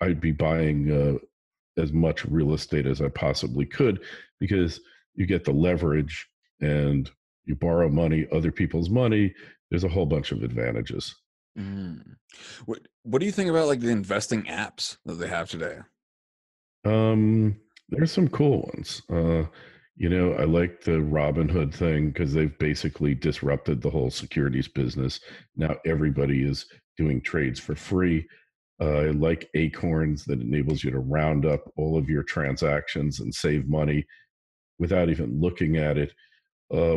I'd 0.00 0.20
be 0.20 0.32
buying 0.32 0.90
uh, 0.90 1.80
as 1.80 1.92
much 1.92 2.24
real 2.26 2.52
estate 2.52 2.86
as 2.86 3.00
I 3.00 3.08
possibly 3.08 3.66
could 3.66 4.00
because 4.38 4.80
you 5.14 5.26
get 5.26 5.44
the 5.44 5.52
leverage 5.52 6.28
and 6.60 7.10
you 7.44 7.54
borrow 7.54 7.88
money, 7.88 8.26
other 8.32 8.52
people's 8.52 8.90
money. 8.90 9.34
There's 9.70 9.84
a 9.84 9.88
whole 9.88 10.06
bunch 10.06 10.32
of 10.32 10.42
advantages. 10.42 11.14
Mm. 11.58 12.16
What 12.66 12.80
What 13.02 13.20
do 13.20 13.26
you 13.26 13.32
think 13.32 13.50
about 13.50 13.66
like 13.66 13.80
the 13.80 13.90
investing 13.90 14.44
apps 14.44 14.96
that 15.04 15.14
they 15.14 15.28
have 15.28 15.50
today? 15.50 15.78
Um, 16.84 17.56
there's 17.88 18.12
some 18.12 18.28
cool 18.28 18.70
ones. 18.74 19.02
Uh, 19.12 19.44
you 19.96 20.08
know, 20.08 20.32
I 20.34 20.44
like 20.44 20.82
the 20.82 20.92
Robinhood 20.92 21.74
thing 21.74 22.08
because 22.08 22.32
they've 22.32 22.58
basically 22.58 23.14
disrupted 23.14 23.82
the 23.82 23.90
whole 23.90 24.10
securities 24.10 24.68
business. 24.68 25.20
Now 25.56 25.76
everybody 25.84 26.44
is 26.44 26.66
doing 26.96 27.20
trades 27.20 27.60
for 27.60 27.74
free. 27.74 28.26
Uh, 28.80 29.12
like 29.12 29.50
Acorns 29.54 30.24
that 30.24 30.40
enables 30.40 30.82
you 30.82 30.90
to 30.90 31.00
round 31.00 31.44
up 31.44 31.70
all 31.76 31.98
of 31.98 32.08
your 32.08 32.22
transactions 32.22 33.20
and 33.20 33.34
save 33.34 33.68
money 33.68 34.06
without 34.78 35.10
even 35.10 35.38
looking 35.38 35.76
at 35.76 35.98
it. 35.98 36.14
Uh, 36.72 36.96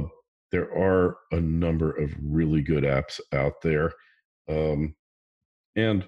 there 0.54 0.74
are 0.74 1.18
a 1.32 1.42
number 1.42 1.92
of 1.92 2.14
really 2.22 2.62
good 2.62 2.86
apps 2.86 3.20
out 3.34 3.62
there. 3.62 3.92
Um, 4.50 4.96
and, 5.76 6.06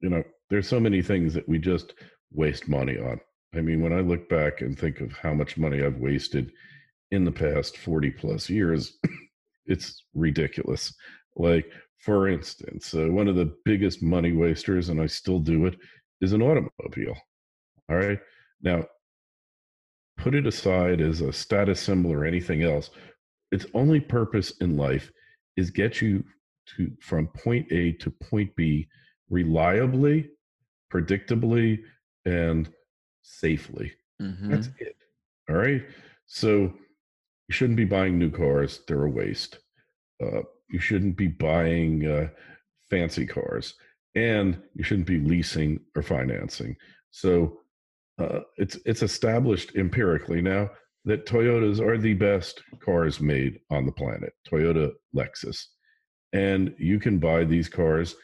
you 0.00 0.08
know, 0.08 0.22
there's 0.50 0.68
so 0.68 0.80
many 0.80 1.02
things 1.02 1.34
that 1.34 1.48
we 1.48 1.58
just 1.58 1.94
waste 2.32 2.68
money 2.68 2.98
on. 2.98 3.20
I 3.54 3.60
mean, 3.60 3.80
when 3.80 3.92
I 3.92 4.00
look 4.00 4.28
back 4.28 4.60
and 4.60 4.78
think 4.78 5.00
of 5.00 5.12
how 5.12 5.32
much 5.34 5.56
money 5.56 5.82
I've 5.82 5.98
wasted 5.98 6.52
in 7.10 7.24
the 7.24 7.32
past 7.32 7.78
40 7.78 8.10
plus 8.10 8.50
years, 8.50 8.98
it's 9.66 10.04
ridiculous. 10.14 10.94
Like, 11.36 11.66
for 11.98 12.28
instance, 12.28 12.94
uh, 12.94 13.06
one 13.06 13.28
of 13.28 13.36
the 13.36 13.54
biggest 13.64 14.02
money 14.02 14.32
wasters, 14.32 14.88
and 14.88 15.00
I 15.00 15.06
still 15.06 15.38
do 15.38 15.66
it, 15.66 15.76
is 16.20 16.32
an 16.32 16.42
automobile. 16.42 17.16
All 17.88 17.96
right. 17.96 18.18
Now, 18.62 18.84
put 20.16 20.34
it 20.34 20.46
aside 20.46 21.00
as 21.00 21.20
a 21.20 21.32
status 21.32 21.80
symbol 21.80 22.12
or 22.12 22.24
anything 22.24 22.62
else. 22.62 22.90
Its 23.52 23.66
only 23.74 24.00
purpose 24.00 24.52
in 24.60 24.76
life 24.76 25.10
is 25.56 25.70
get 25.70 26.00
you 26.00 26.24
to 26.76 26.90
from 27.00 27.28
point 27.28 27.70
A 27.70 27.92
to 27.92 28.10
point 28.10 28.54
B 28.56 28.88
reliably, 29.30 30.30
predictably, 30.92 31.80
and 32.24 32.70
safely. 33.22 33.92
Mm-hmm. 34.20 34.50
That's 34.50 34.68
it. 34.78 34.96
All 35.48 35.56
right. 35.56 35.82
So 36.26 36.72
you 37.48 37.52
shouldn't 37.52 37.76
be 37.76 37.84
buying 37.84 38.18
new 38.18 38.30
cars; 38.30 38.80
they're 38.86 39.04
a 39.04 39.10
waste. 39.10 39.58
Uh, 40.22 40.42
you 40.70 40.78
shouldn't 40.78 41.16
be 41.16 41.28
buying 41.28 42.06
uh, 42.06 42.28
fancy 42.90 43.26
cars 43.26 43.74
and 44.14 44.60
you 44.74 44.84
shouldn't 44.84 45.06
be 45.06 45.18
leasing 45.18 45.80
or 45.96 46.02
financing 46.02 46.76
so 47.10 47.58
uh, 48.18 48.40
it's 48.56 48.78
it's 48.84 49.02
established 49.02 49.74
empirically 49.76 50.40
now 50.40 50.70
that 51.04 51.26
toyotas 51.26 51.80
are 51.80 51.98
the 51.98 52.14
best 52.14 52.62
cars 52.84 53.20
made 53.20 53.58
on 53.70 53.86
the 53.86 53.92
planet 53.92 54.32
toyota 54.48 54.92
lexus 55.14 55.66
and 56.34 56.74
you 56.78 57.00
can 57.00 57.18
buy 57.18 57.44
these 57.44 57.68
cars 57.68 58.16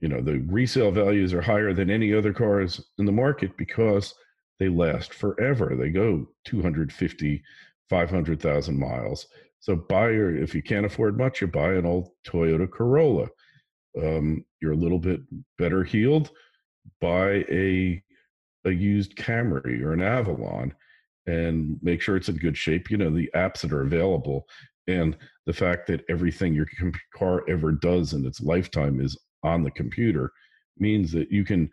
you 0.00 0.08
know 0.08 0.20
the 0.20 0.38
resale 0.46 0.92
values 0.92 1.34
are 1.34 1.42
higher 1.42 1.72
than 1.72 1.90
any 1.90 2.14
other 2.14 2.32
cars 2.32 2.80
in 2.98 3.04
the 3.04 3.12
market 3.12 3.56
because 3.56 4.14
they 4.60 4.68
last 4.68 5.12
forever 5.12 5.74
they 5.76 5.90
go 5.90 6.26
250 6.44 7.42
500,000 7.90 8.78
miles 8.78 9.26
so 9.62 9.76
buy 9.76 10.10
your 10.10 10.36
if 10.36 10.56
you 10.56 10.62
can't 10.62 10.84
afford 10.84 11.16
much, 11.16 11.40
you 11.40 11.46
buy 11.46 11.74
an 11.74 11.86
old 11.86 12.08
Toyota 12.26 12.68
Corolla. 12.68 13.28
Um, 13.96 14.44
you're 14.60 14.72
a 14.72 14.76
little 14.76 14.98
bit 14.98 15.20
better 15.56 15.84
heeled 15.84 16.32
buy 17.00 17.44
a 17.48 18.02
a 18.64 18.70
used 18.70 19.16
Camry 19.16 19.82
or 19.82 19.92
an 19.92 20.02
Avalon 20.02 20.74
and 21.26 21.78
make 21.80 22.00
sure 22.00 22.16
it's 22.16 22.28
in 22.28 22.36
good 22.36 22.56
shape. 22.56 22.90
You 22.90 22.96
know, 22.96 23.10
the 23.10 23.30
apps 23.36 23.60
that 23.60 23.72
are 23.72 23.82
available 23.82 24.46
and 24.88 25.16
the 25.46 25.52
fact 25.52 25.86
that 25.86 26.04
everything 26.08 26.54
your 26.54 26.66
car 27.14 27.48
ever 27.48 27.72
does 27.72 28.12
in 28.12 28.26
its 28.26 28.40
lifetime 28.40 29.00
is 29.00 29.18
on 29.42 29.62
the 29.62 29.70
computer 29.70 30.30
means 30.78 31.12
that 31.12 31.30
you 31.30 31.44
can 31.44 31.70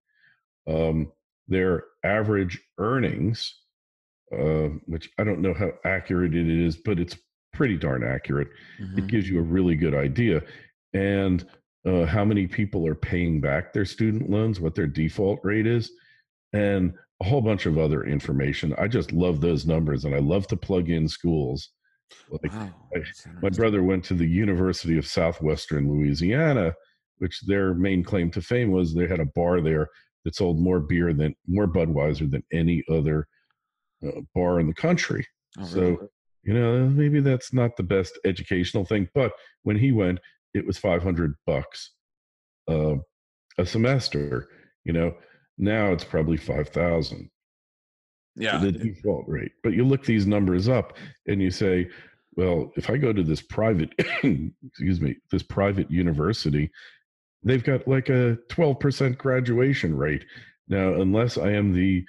um, 0.67 1.11
their 1.47 1.85
average 2.03 2.59
earnings, 2.77 3.55
uh, 4.33 4.69
which 4.85 5.09
I 5.17 5.23
don't 5.23 5.41
know 5.41 5.53
how 5.53 5.71
accurate 5.85 6.35
it 6.35 6.49
is, 6.49 6.77
but 6.77 6.99
it's 6.99 7.17
pretty 7.53 7.77
darn 7.77 8.03
accurate. 8.03 8.49
Mm-hmm. 8.81 8.99
It 8.99 9.07
gives 9.07 9.29
you 9.29 9.39
a 9.39 9.43
really 9.43 9.75
good 9.75 9.95
idea. 9.95 10.43
And 10.93 11.45
uh, 11.85 12.05
how 12.05 12.25
many 12.25 12.47
people 12.47 12.85
are 12.87 12.95
paying 12.95 13.39
back 13.41 13.73
their 13.73 13.85
student 13.85 14.29
loans, 14.29 14.59
what 14.59 14.75
their 14.75 14.87
default 14.87 15.39
rate 15.43 15.65
is, 15.65 15.91
and 16.53 16.93
a 17.21 17.25
whole 17.25 17.41
bunch 17.41 17.65
of 17.65 17.77
other 17.77 18.03
information. 18.03 18.73
I 18.77 18.87
just 18.87 19.11
love 19.11 19.41
those 19.41 19.65
numbers 19.65 20.05
and 20.05 20.15
I 20.15 20.19
love 20.19 20.47
to 20.47 20.57
plug 20.57 20.89
in 20.89 21.07
schools 21.07 21.71
like 22.31 22.53
wow, 22.53 22.69
I, 22.95 22.99
my 23.41 23.49
brother 23.49 23.83
went 23.83 24.03
to 24.05 24.13
the 24.13 24.27
University 24.27 24.97
of 24.97 25.05
Southwestern 25.05 25.89
Louisiana, 25.89 26.73
which 27.17 27.41
their 27.41 27.73
main 27.73 28.03
claim 28.03 28.31
to 28.31 28.41
fame 28.41 28.71
was 28.71 28.93
they 28.93 29.07
had 29.07 29.19
a 29.19 29.25
bar 29.35 29.61
there 29.61 29.87
that 30.25 30.35
sold 30.35 30.59
more 30.59 30.79
beer 30.79 31.13
than 31.13 31.35
more 31.47 31.67
Budweiser 31.67 32.29
than 32.29 32.43
any 32.51 32.83
other 32.89 33.27
uh, 34.05 34.21
bar 34.35 34.59
in 34.59 34.67
the 34.67 34.73
country. 34.73 35.25
Oh, 35.59 35.65
so 35.65 35.81
really? 35.81 36.07
you 36.43 36.53
know 36.53 36.89
maybe 36.89 37.19
that's 37.19 37.53
not 37.53 37.75
the 37.77 37.83
best 37.83 38.17
educational 38.25 38.85
thing, 38.85 39.07
but 39.13 39.31
when 39.63 39.77
he 39.77 39.91
went, 39.91 40.19
it 40.53 40.65
was 40.65 40.77
five 40.77 41.03
hundred 41.03 41.35
bucks 41.45 41.91
uh, 42.69 42.95
a 43.57 43.65
semester. 43.65 44.49
You 44.85 44.93
know 44.93 45.15
now 45.59 45.91
it's 45.91 46.03
probably 46.03 46.37
five 46.37 46.69
thousand. 46.69 47.29
Yeah. 48.35 48.57
the 48.57 48.71
default 48.71 49.25
rate. 49.27 49.51
But 49.63 49.73
you 49.73 49.83
look 49.85 50.05
these 50.05 50.25
numbers 50.25 50.69
up 50.69 50.97
and 51.27 51.41
you 51.41 51.51
say, 51.51 51.89
well, 52.35 52.71
if 52.77 52.89
I 52.89 52.95
go 52.95 53.11
to 53.11 53.21
this 53.21 53.41
private, 53.41 53.93
excuse 53.97 55.01
me, 55.01 55.17
this 55.29 55.43
private 55.43 55.91
university, 55.91 56.71
they've 57.43 57.63
got 57.63 57.85
like 57.85 58.07
a 58.07 58.37
12% 58.49 59.17
graduation 59.17 59.95
rate. 59.95 60.23
Now, 60.69 60.93
unless 60.93 61.37
I 61.37 61.51
am 61.51 61.73
the, 61.73 62.05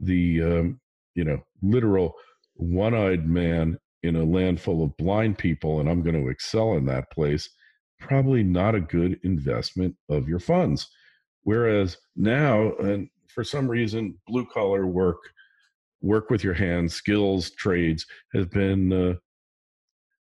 the, 0.00 0.42
um, 0.42 0.80
you 1.14 1.22
know, 1.22 1.40
literal 1.62 2.14
one 2.54 2.94
eyed 2.94 3.28
man 3.28 3.78
in 4.02 4.16
a 4.16 4.24
land 4.24 4.60
full 4.60 4.82
of 4.82 4.96
blind 4.96 5.38
people 5.38 5.78
and 5.78 5.88
I'm 5.88 6.02
going 6.02 6.20
to 6.20 6.28
excel 6.28 6.74
in 6.74 6.86
that 6.86 7.10
place, 7.12 7.48
probably 8.00 8.42
not 8.42 8.74
a 8.74 8.80
good 8.80 9.20
investment 9.22 9.94
of 10.08 10.28
your 10.28 10.40
funds. 10.40 10.88
Whereas 11.48 11.96
now, 12.14 12.74
and 12.74 13.08
for 13.26 13.42
some 13.42 13.70
reason, 13.70 14.18
blue 14.26 14.44
collar 14.44 14.86
work, 14.86 15.16
work 16.02 16.28
with 16.28 16.44
your 16.44 16.52
hands, 16.52 16.92
skills, 16.92 17.52
trades 17.52 18.04
has 18.34 18.44
been 18.44 18.92
uh, 18.92 19.14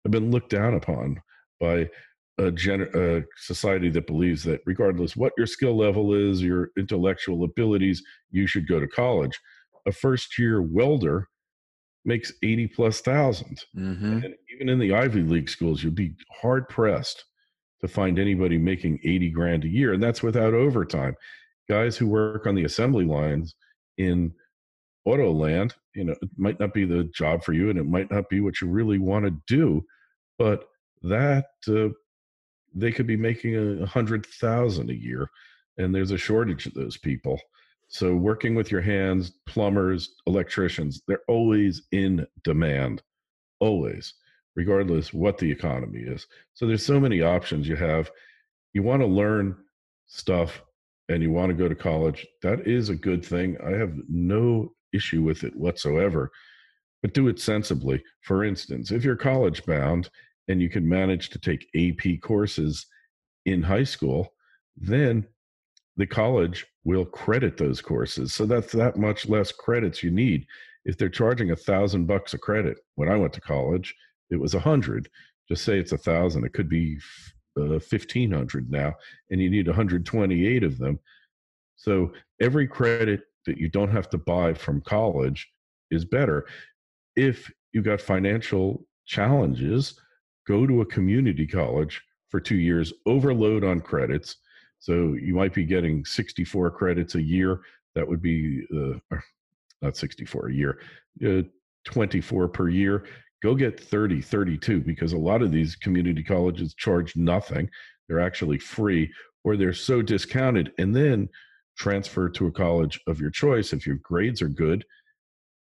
have 0.04 0.12
been 0.12 0.30
looked 0.30 0.50
down 0.50 0.74
upon 0.74 1.20
by 1.58 1.90
a, 2.38 2.52
gen- 2.52 2.88
a 2.94 3.22
society 3.38 3.90
that 3.90 4.06
believes 4.06 4.44
that 4.44 4.60
regardless 4.66 5.16
what 5.16 5.32
your 5.36 5.48
skill 5.48 5.76
level 5.76 6.14
is, 6.14 6.44
your 6.44 6.70
intellectual 6.78 7.42
abilities, 7.42 8.04
you 8.30 8.46
should 8.46 8.68
go 8.68 8.78
to 8.78 8.86
college. 8.86 9.36
A 9.84 9.90
first 9.90 10.38
year 10.38 10.62
welder 10.62 11.26
makes 12.04 12.32
80 12.44 12.68
plus 12.68 13.04
1000 13.04 13.64
Mm-hmm. 13.76 14.12
And 14.22 14.34
even 14.54 14.68
in 14.68 14.78
the 14.78 14.94
Ivy 14.94 15.22
League 15.22 15.50
schools, 15.50 15.82
you'd 15.82 15.96
be 15.96 16.14
hard 16.40 16.68
pressed 16.68 17.24
to 17.80 17.88
find 17.88 18.18
anybody 18.18 18.58
making 18.58 19.00
80 19.04 19.30
grand 19.30 19.64
a 19.64 19.68
year. 19.68 19.92
And 19.92 20.02
that's 20.02 20.22
without 20.22 20.54
overtime. 20.54 21.14
Guys 21.68 21.96
who 21.96 22.06
work 22.06 22.46
on 22.46 22.54
the 22.54 22.64
assembly 22.64 23.04
lines 23.04 23.54
in 23.98 24.32
auto 25.04 25.32
land, 25.32 25.74
you 25.94 26.04
know, 26.04 26.14
it 26.20 26.30
might 26.36 26.58
not 26.58 26.72
be 26.72 26.84
the 26.84 27.04
job 27.14 27.44
for 27.44 27.52
you 27.52 27.70
and 27.70 27.78
it 27.78 27.86
might 27.86 28.10
not 28.10 28.28
be 28.28 28.40
what 28.40 28.60
you 28.60 28.68
really 28.68 28.98
want 28.98 29.24
to 29.24 29.36
do, 29.46 29.84
but 30.38 30.64
that 31.02 31.46
uh, 31.68 31.88
they 32.74 32.92
could 32.92 33.06
be 33.06 33.16
making 33.16 33.82
a 33.82 33.86
hundred 33.86 34.26
thousand 34.26 34.90
a 34.90 34.94
year 34.94 35.28
and 35.78 35.94
there's 35.94 36.10
a 36.10 36.18
shortage 36.18 36.66
of 36.66 36.74
those 36.74 36.96
people. 36.96 37.40
So 37.88 38.14
working 38.14 38.54
with 38.54 38.70
your 38.70 38.80
hands, 38.80 39.32
plumbers, 39.46 40.14
electricians, 40.26 41.02
they're 41.06 41.20
always 41.28 41.82
in 41.92 42.26
demand, 42.42 43.02
always, 43.60 44.14
regardless 44.56 45.12
what 45.12 45.38
the 45.38 45.50
economy 45.50 46.00
is. 46.00 46.26
So 46.54 46.66
there's 46.66 46.84
so 46.84 46.98
many 46.98 47.20
options 47.20 47.68
you 47.68 47.76
have. 47.76 48.10
You 48.72 48.82
want 48.82 49.02
to 49.02 49.06
learn 49.06 49.56
stuff 50.06 50.62
and 51.08 51.22
you 51.22 51.30
want 51.30 51.50
to 51.50 51.54
go 51.54 51.68
to 51.68 51.74
college. 51.74 52.26
That 52.42 52.66
is 52.66 52.88
a 52.88 52.96
good 52.96 53.24
thing. 53.24 53.56
I 53.64 53.70
have 53.72 53.94
no 54.08 54.72
issue 54.92 55.22
with 55.22 55.44
it 55.44 55.54
whatsoever. 55.54 56.30
But 57.02 57.12
do 57.12 57.28
it 57.28 57.38
sensibly. 57.38 58.02
For 58.22 58.42
instance, 58.42 58.90
if 58.90 59.04
you're 59.04 59.16
college 59.16 59.64
bound 59.66 60.08
and 60.48 60.60
you 60.60 60.70
can 60.70 60.88
manage 60.88 61.30
to 61.30 61.38
take 61.38 61.68
AP 61.76 62.20
courses 62.20 62.86
in 63.44 63.62
high 63.62 63.84
school, 63.84 64.32
then 64.76 65.26
the 65.96 66.06
college 66.06 66.66
will 66.84 67.04
credit 67.04 67.56
those 67.56 67.80
courses. 67.80 68.32
So 68.32 68.46
that's 68.46 68.72
that 68.72 68.96
much 68.96 69.28
less 69.28 69.52
credits 69.52 70.02
you 70.02 70.10
need. 70.10 70.46
If 70.84 70.96
they're 70.96 71.08
charging 71.08 71.50
a 71.50 71.56
thousand 71.56 72.06
bucks 72.06 72.34
a 72.34 72.38
credit, 72.38 72.78
when 72.94 73.08
I 73.08 73.16
went 73.16 73.32
to 73.34 73.40
college, 73.40 73.94
it 74.30 74.40
was 74.40 74.54
a 74.54 74.60
hundred. 74.60 75.08
Just 75.48 75.64
say 75.64 75.78
it's 75.78 75.92
a 75.92 75.98
thousand. 75.98 76.44
It 76.44 76.52
could 76.52 76.68
be 76.68 76.98
uh, 77.58 77.78
fifteen 77.78 78.32
hundred 78.32 78.70
now, 78.70 78.94
and 79.30 79.40
you 79.40 79.50
need 79.50 79.66
128 79.66 80.62
of 80.64 80.78
them. 80.78 80.98
So 81.76 82.12
every 82.40 82.66
credit 82.66 83.22
that 83.46 83.58
you 83.58 83.68
don't 83.68 83.92
have 83.92 84.08
to 84.10 84.18
buy 84.18 84.54
from 84.54 84.80
college 84.80 85.48
is 85.90 86.04
better. 86.04 86.46
If 87.14 87.50
you've 87.72 87.84
got 87.84 88.00
financial 88.00 88.84
challenges, 89.06 89.98
go 90.46 90.66
to 90.66 90.80
a 90.80 90.86
community 90.86 91.46
college 91.46 92.02
for 92.30 92.40
two 92.40 92.56
years, 92.56 92.92
overload 93.06 93.64
on 93.64 93.80
credits. 93.80 94.36
So 94.78 95.14
you 95.14 95.34
might 95.34 95.54
be 95.54 95.64
getting 95.64 96.04
64 96.04 96.70
credits 96.72 97.14
a 97.14 97.22
year. 97.22 97.60
That 97.94 98.06
would 98.06 98.20
be 98.20 98.66
uh, 98.74 99.16
not 99.82 99.96
64 99.96 100.48
a 100.48 100.54
year, 100.54 100.80
uh, 101.24 101.42
24 101.84 102.48
per 102.48 102.68
year. 102.68 103.04
Go 103.42 103.54
get 103.54 103.78
30, 103.78 104.22
32, 104.22 104.80
because 104.80 105.12
a 105.12 105.18
lot 105.18 105.42
of 105.42 105.52
these 105.52 105.76
community 105.76 106.22
colleges 106.22 106.74
charge 106.74 107.16
nothing. 107.16 107.68
They're 108.08 108.20
actually 108.20 108.58
free 108.58 109.12
or 109.44 109.56
they're 109.56 109.72
so 109.72 110.02
discounted. 110.02 110.72
And 110.78 110.94
then 110.94 111.28
transfer 111.76 112.28
to 112.30 112.46
a 112.46 112.52
college 112.52 113.00
of 113.06 113.20
your 113.20 113.30
choice. 113.30 113.72
If 113.72 113.86
your 113.86 113.96
grades 114.02 114.40
are 114.42 114.48
good, 114.48 114.84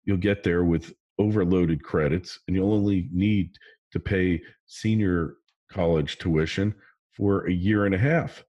you'll 0.04 0.16
get 0.16 0.42
there 0.42 0.64
with 0.64 0.92
overloaded 1.18 1.82
credits 1.84 2.38
and 2.46 2.56
you'll 2.56 2.72
only 2.72 3.08
need 3.12 3.50
to 3.92 4.00
pay 4.00 4.40
senior 4.66 5.34
college 5.70 6.18
tuition 6.18 6.74
for 7.16 7.46
a 7.46 7.52
year 7.52 7.86
and 7.86 7.94
a 7.94 7.98
half. 7.98 8.44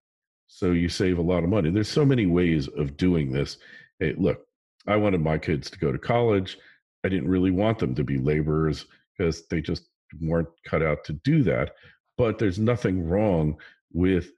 So 0.47 0.71
you 0.71 0.89
save 0.89 1.17
a 1.17 1.23
lot 1.23 1.43
of 1.43 1.49
money. 1.49 1.69
There's 1.69 1.89
so 1.89 2.05
many 2.05 2.25
ways 2.25 2.67
of 2.77 2.97
doing 2.97 3.31
this. 3.31 3.57
Hey, 3.99 4.15
look, 4.17 4.41
I 4.88 4.95
wanted 4.95 5.21
my 5.21 5.38
kids 5.38 5.69
to 5.69 5.79
go 5.79 5.91
to 5.91 5.97
college. 5.97 6.57
I 7.03 7.10
didn't 7.10 7.29
really 7.29 7.51
want 7.51 7.79
them 7.79 7.95
to 7.95 8.03
be 8.03 8.17
laborers 8.17 8.86
because 9.21 9.47
they 9.49 9.62
just 9.62 9.88
weren't 10.19 10.49
cut 10.65 10.81
out 10.81 11.03
to 11.05 11.13
do 11.13 11.43
that. 11.43 11.75
But 12.17 12.39
there's 12.39 12.60
nothing 12.60 13.07
wrong 13.07 13.55
with 13.93 14.31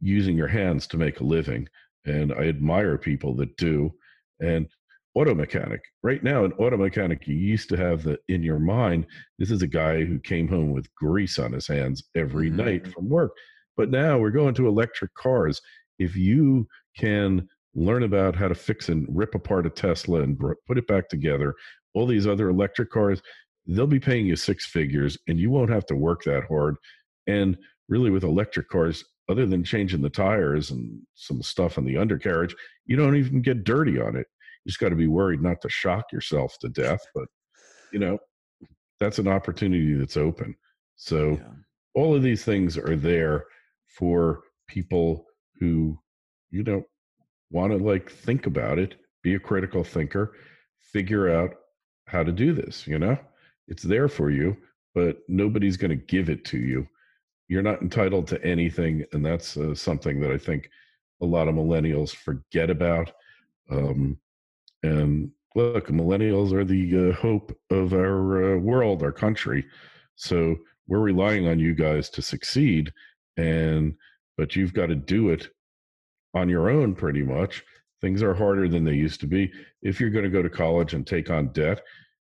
using 0.00 0.36
your 0.36 0.48
hands 0.48 0.86
to 0.88 0.96
make 0.96 1.20
a 1.20 1.24
living. 1.24 1.68
And 2.06 2.32
I 2.32 2.48
admire 2.48 2.98
people 2.98 3.34
that 3.36 3.56
do. 3.56 3.92
And 4.40 4.66
auto 5.14 5.34
mechanic, 5.34 5.82
right 6.02 6.22
now, 6.24 6.44
an 6.44 6.52
auto 6.54 6.76
mechanic, 6.76 7.28
you 7.28 7.34
used 7.34 7.68
to 7.68 7.76
have 7.76 8.02
the 8.02 8.18
in 8.28 8.42
your 8.42 8.58
mind, 8.58 9.06
this 9.38 9.50
is 9.50 9.62
a 9.62 9.66
guy 9.66 10.04
who 10.04 10.18
came 10.18 10.48
home 10.48 10.72
with 10.72 10.92
grease 10.94 11.38
on 11.38 11.52
his 11.52 11.68
hands 11.68 12.02
every 12.16 12.50
Mhm. 12.50 12.54
night 12.56 12.88
from 12.88 13.08
work. 13.08 13.32
But 13.76 13.90
now 13.90 14.18
we're 14.18 14.30
going 14.30 14.54
to 14.54 14.66
electric 14.66 15.14
cars. 15.14 15.60
If 15.98 16.16
you 16.16 16.66
can 16.96 17.48
learn 17.74 18.02
about 18.02 18.34
how 18.34 18.48
to 18.48 18.54
fix 18.54 18.88
and 18.88 19.06
rip 19.08 19.34
apart 19.34 19.66
a 19.66 19.70
Tesla 19.70 20.22
and 20.22 20.38
put 20.38 20.78
it 20.78 20.86
back 20.86 21.08
together, 21.08 21.54
all 21.94 22.06
these 22.06 22.26
other 22.26 22.48
electric 22.48 22.90
cars, 22.90 23.22
they'll 23.66 23.86
be 23.86 24.00
paying 24.00 24.26
you 24.26 24.36
six 24.36 24.66
figures 24.66 25.16
and 25.28 25.38
you 25.38 25.50
won't 25.50 25.70
have 25.70 25.86
to 25.86 25.94
work 25.96 26.22
that 26.24 26.44
hard. 26.48 26.76
And 27.26 27.56
really, 27.88 28.10
with 28.10 28.24
electric 28.24 28.68
cars, 28.68 29.04
other 29.28 29.46
than 29.46 29.62
changing 29.64 30.02
the 30.02 30.10
tires 30.10 30.70
and 30.70 31.00
some 31.14 31.42
stuff 31.42 31.78
on 31.78 31.84
the 31.84 31.96
undercarriage, 31.96 32.54
you 32.86 32.96
don't 32.96 33.16
even 33.16 33.40
get 33.42 33.64
dirty 33.64 34.00
on 34.00 34.16
it. 34.16 34.26
You 34.64 34.70
just 34.70 34.80
got 34.80 34.88
to 34.90 34.96
be 34.96 35.06
worried 35.06 35.42
not 35.42 35.60
to 35.62 35.68
shock 35.68 36.12
yourself 36.12 36.56
to 36.60 36.68
death. 36.68 37.00
But, 37.14 37.28
you 37.92 37.98
know, 38.00 38.18
that's 38.98 39.18
an 39.18 39.28
opportunity 39.28 39.94
that's 39.94 40.16
open. 40.16 40.56
So, 40.96 41.32
Yeah. 41.32 41.52
all 41.94 42.14
of 42.14 42.22
these 42.22 42.44
things 42.44 42.76
are 42.78 42.96
there 42.96 43.44
for 43.98 44.42
people 44.68 45.26
who 45.60 45.98
you 46.50 46.62
know 46.62 46.82
want 47.50 47.70
to 47.72 47.78
like 47.78 48.10
think 48.10 48.46
about 48.46 48.78
it 48.78 48.94
be 49.22 49.34
a 49.34 49.38
critical 49.38 49.84
thinker 49.84 50.34
figure 50.92 51.28
out 51.28 51.54
how 52.06 52.22
to 52.22 52.32
do 52.32 52.52
this 52.52 52.86
you 52.86 52.98
know 52.98 53.16
it's 53.72 53.82
there 53.82 54.08
for 54.08 54.30
you 54.30 54.56
but 54.94 55.16
nobody's 55.26 55.78
going 55.78 55.90
to 55.90 55.96
give 56.06 56.28
it 56.28 56.44
to 56.44 56.58
you. 56.58 56.86
You're 57.48 57.62
not 57.62 57.80
entitled 57.80 58.26
to 58.28 58.44
anything 58.44 59.04
and 59.12 59.24
that's 59.24 59.56
uh, 59.56 59.74
something 59.74 60.20
that 60.20 60.30
i 60.30 60.38
think 60.38 60.70
a 61.22 61.26
lot 61.26 61.48
of 61.48 61.54
millennials 61.54 62.14
forget 62.14 62.68
about 62.70 63.10
um, 63.70 64.18
and 64.82 65.30
look 65.54 65.88
millennials 65.88 66.52
are 66.52 66.64
the 66.64 67.10
uh, 67.10 67.12
hope 67.14 67.56
of 67.70 67.92
our 67.92 68.54
uh, 68.54 68.58
world 68.58 69.02
our 69.02 69.12
country. 69.12 69.64
So 70.16 70.56
we're 70.88 71.00
relying 71.00 71.46
on 71.48 71.58
you 71.58 71.74
guys 71.74 72.10
to 72.10 72.22
succeed 72.22 72.92
and 73.36 73.94
but 74.36 74.56
you've 74.56 74.74
got 74.74 74.86
to 74.86 74.94
do 74.94 75.30
it 75.30 75.48
on 76.34 76.48
your 76.48 76.70
own 76.70 76.94
pretty 76.94 77.22
much. 77.22 77.62
Things 78.00 78.22
are 78.22 78.34
harder 78.34 78.68
than 78.68 78.84
they 78.84 78.94
used 78.94 79.20
to 79.20 79.26
be. 79.26 79.52
If 79.82 80.00
you're 80.00 80.10
going 80.10 80.24
to 80.24 80.30
go 80.30 80.42
to 80.42 80.50
college 80.50 80.94
and 80.94 81.06
take 81.06 81.30
on 81.30 81.52
debt 81.52 81.82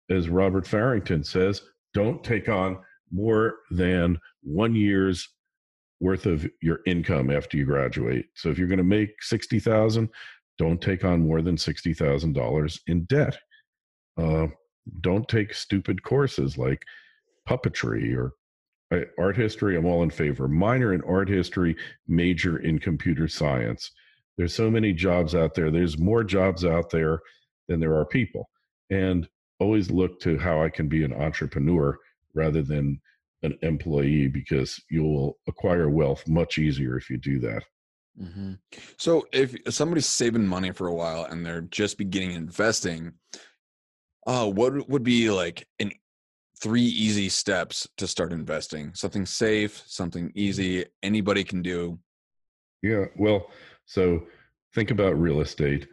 as 0.09 0.29
robert 0.29 0.65
farrington 0.65 1.23
says 1.23 1.61
don't 1.93 2.23
take 2.23 2.49
on 2.49 2.77
more 3.11 3.55
than 3.71 4.19
one 4.43 4.75
year's 4.75 5.29
worth 5.99 6.25
of 6.25 6.47
your 6.61 6.79
income 6.85 7.31
after 7.31 7.57
you 7.57 7.65
graduate. 7.65 8.25
So 8.35 8.49
if 8.49 8.57
you're 8.57 8.67
going 8.67 8.77
to 8.77 8.83
make 8.83 9.21
60000 9.21 10.09
don't 10.57 10.81
take 10.81 11.03
on 11.05 11.21
more 11.21 11.43
than 11.43 11.55
$60000 11.55 12.79
in 12.87 13.03
debt. 13.05 13.37
Uh, 14.19 14.47
don't 15.01 15.27
take 15.27 15.53
stupid 15.53 16.01
courses 16.01 16.57
like 16.57 16.81
puppetry 17.47 18.17
or 18.17 18.33
I, 18.91 19.03
art 19.19 19.37
history. 19.37 19.77
I'm 19.77 19.85
all 19.85 20.01
in 20.01 20.09
favor. 20.09 20.47
Minor 20.47 20.93
in 20.93 21.01
art 21.03 21.29
history 21.29 21.75
major 22.07 22.57
in 22.57 22.79
computer 22.79 23.27
science. 23.27 23.91
There's 24.37 24.55
so 24.55 24.71
many 24.71 24.93
jobs 24.93 25.35
out 25.35 25.53
there. 25.53 25.69
There's 25.69 25.99
more 25.99 26.23
jobs 26.23 26.65
out 26.65 26.89
there 26.89 27.19
than 27.67 27.79
there 27.79 27.95
are 27.95 28.05
people. 28.05 28.49
And 28.89 29.27
always 29.59 29.89
look 29.89 30.19
to 30.19 30.37
how 30.37 30.61
i 30.61 30.69
can 30.69 30.87
be 30.87 31.03
an 31.03 31.13
entrepreneur 31.13 31.97
rather 32.33 32.61
than 32.61 32.99
an 33.43 33.57
employee 33.61 34.27
because 34.27 34.81
you'll 34.89 35.37
acquire 35.47 35.89
wealth 35.89 36.27
much 36.27 36.57
easier 36.57 36.97
if 36.97 37.09
you 37.09 37.17
do 37.17 37.39
that 37.39 37.63
hmm 38.19 38.53
So 38.97 39.27
if 39.31 39.55
somebody's 39.69 40.07
saving 40.07 40.47
money 40.47 40.71
for 40.71 40.87
a 40.87 40.93
while 40.93 41.25
and 41.25 41.45
they're 41.45 41.61
just 41.61 41.97
beginning 41.97 42.31
investing, 42.31 43.13
uh, 44.25 44.49
what 44.49 44.89
would 44.89 45.03
be 45.03 45.29
like 45.29 45.67
an 45.79 45.91
three 46.59 46.81
easy 46.81 47.29
steps 47.29 47.87
to 47.97 48.07
start 48.07 48.33
investing? 48.33 48.91
Something 48.95 49.25
safe, 49.25 49.83
something 49.85 50.31
easy, 50.35 50.85
anybody 51.03 51.43
can 51.43 51.61
do. 51.61 51.99
Yeah, 52.81 53.05
well, 53.17 53.51
so 53.85 54.23
think 54.73 54.91
about 54.91 55.19
real 55.19 55.41
estate 55.41 55.87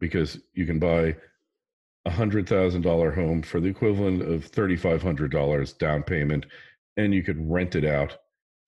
because 0.00 0.38
you 0.54 0.66
can 0.66 0.78
buy 0.78 1.16
a 2.06 2.10
hundred 2.10 2.48
thousand 2.48 2.82
dollar 2.82 3.10
home 3.10 3.42
for 3.42 3.60
the 3.60 3.68
equivalent 3.68 4.22
of 4.22 4.44
thirty 4.44 4.76
five 4.76 5.02
hundred 5.02 5.32
dollars 5.32 5.72
down 5.72 6.04
payment, 6.04 6.46
and 6.96 7.12
you 7.12 7.22
could 7.22 7.50
rent 7.50 7.74
it 7.74 7.84
out 7.84 8.16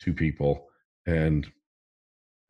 to 0.00 0.12
people 0.12 0.66
and 1.06 1.50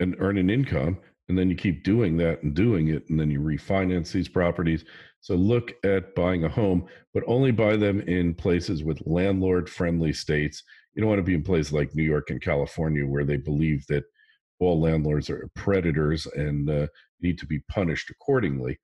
and 0.01 0.17
earn 0.19 0.39
an 0.39 0.51
income 0.51 0.99
and 1.29 1.37
then 1.39 1.51
you 1.51 1.57
keep 1.57 1.85
doing 1.85 2.17
that 2.17 2.43
and 2.43 2.55
doing 2.55 2.89
it 2.89 3.09
and 3.11 3.21
then 3.21 3.31
you 3.31 3.41
refinance 3.41 4.13
these 4.13 4.29
properties. 4.29 4.85
So 5.21 5.35
look 5.35 5.73
at 5.85 6.15
buying 6.15 6.45
a 6.45 6.49
home 6.49 6.87
but 7.13 7.23
only 7.27 7.51
buy 7.51 7.77
them 7.77 8.01
in 8.03 8.35
places 8.35 8.83
with 8.83 9.07
landlord 9.07 9.69
friendly 9.69 10.13
states. 10.13 10.63
You 10.95 11.03
don't 11.03 11.11
want 11.11 11.19
to 11.19 11.25
be 11.25 11.35
in 11.35 11.43
places 11.43 11.73
like 11.73 11.95
new 11.95 12.03
york 12.03 12.31
and 12.31 12.41
california 12.41 13.07
where 13.07 13.25
they 13.25 13.37
believe 13.37 13.87
that 13.89 14.05
all 14.59 14.81
landlords 14.81 15.31
are 15.31 15.49
predators 15.55 16.27
and 16.27 16.69
uh, 16.69 16.87
need 17.21 17.39
to 17.39 17.47
be 17.47 17.61
punished 17.69 18.11
accordingly 18.11 18.79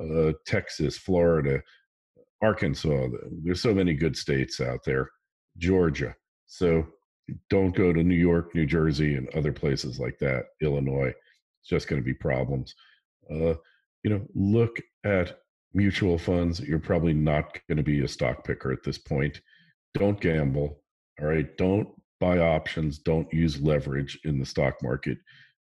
uh, 0.00 0.32
texas 0.46 0.96
florida 0.98 1.60
arkansas 2.42 3.08
there's 3.42 3.62
so 3.62 3.74
many 3.74 3.94
good 3.94 4.16
states 4.16 4.60
out 4.60 4.80
there 4.84 5.08
georgia 5.58 6.14
so 6.46 6.86
don't 7.50 7.74
go 7.74 7.92
to 7.92 8.02
new 8.02 8.14
york 8.14 8.54
new 8.54 8.66
jersey 8.66 9.16
and 9.16 9.28
other 9.34 9.52
places 9.52 9.98
like 9.98 10.18
that 10.18 10.44
illinois 10.60 11.12
it's 11.66 11.70
just 11.70 11.88
going 11.88 12.00
to 12.00 12.06
be 12.06 12.14
problems. 12.14 12.76
Uh, 13.28 13.54
you 14.04 14.10
know, 14.10 14.24
look 14.36 14.78
at 15.04 15.40
mutual 15.74 16.16
funds. 16.16 16.60
You're 16.60 16.78
probably 16.78 17.12
not 17.12 17.58
going 17.68 17.76
to 17.78 17.82
be 17.82 18.04
a 18.04 18.08
stock 18.08 18.44
picker 18.44 18.70
at 18.70 18.84
this 18.84 18.98
point. 18.98 19.40
Don't 19.92 20.20
gamble. 20.20 20.80
All 21.20 21.26
right. 21.26 21.56
Don't 21.56 21.88
buy 22.20 22.38
options. 22.38 23.00
Don't 23.00 23.26
use 23.32 23.60
leverage 23.60 24.16
in 24.22 24.38
the 24.38 24.46
stock 24.46 24.74
market. 24.80 25.18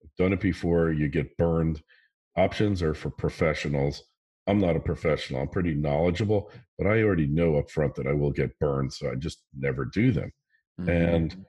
I've 0.03 0.17
done 0.17 0.33
it 0.33 0.41
before. 0.41 0.91
You 0.91 1.09
get 1.09 1.37
burned. 1.37 1.83
Options 2.35 2.83
are 2.83 2.95
for 2.95 3.11
professionals. 3.11 4.03
I'm 4.51 4.59
not 4.59 4.77
a 4.77 4.81
professional. 4.81 5.41
I'm 5.41 5.49
pretty 5.49 5.75
knowledgeable, 5.75 6.51
but 6.77 6.89
I 6.89 7.03
already 7.03 7.29
know 7.29 7.57
up 7.57 7.71
front 7.71 7.95
that 7.95 8.09
I 8.09 8.13
will 8.13 8.33
get 8.33 8.59
burned, 8.59 8.93
so 8.93 9.09
I 9.09 9.15
just 9.15 9.45
never 9.57 9.85
do 9.85 10.11
them. 10.11 10.33
Mm-hmm. 10.81 10.91
And 10.91 11.47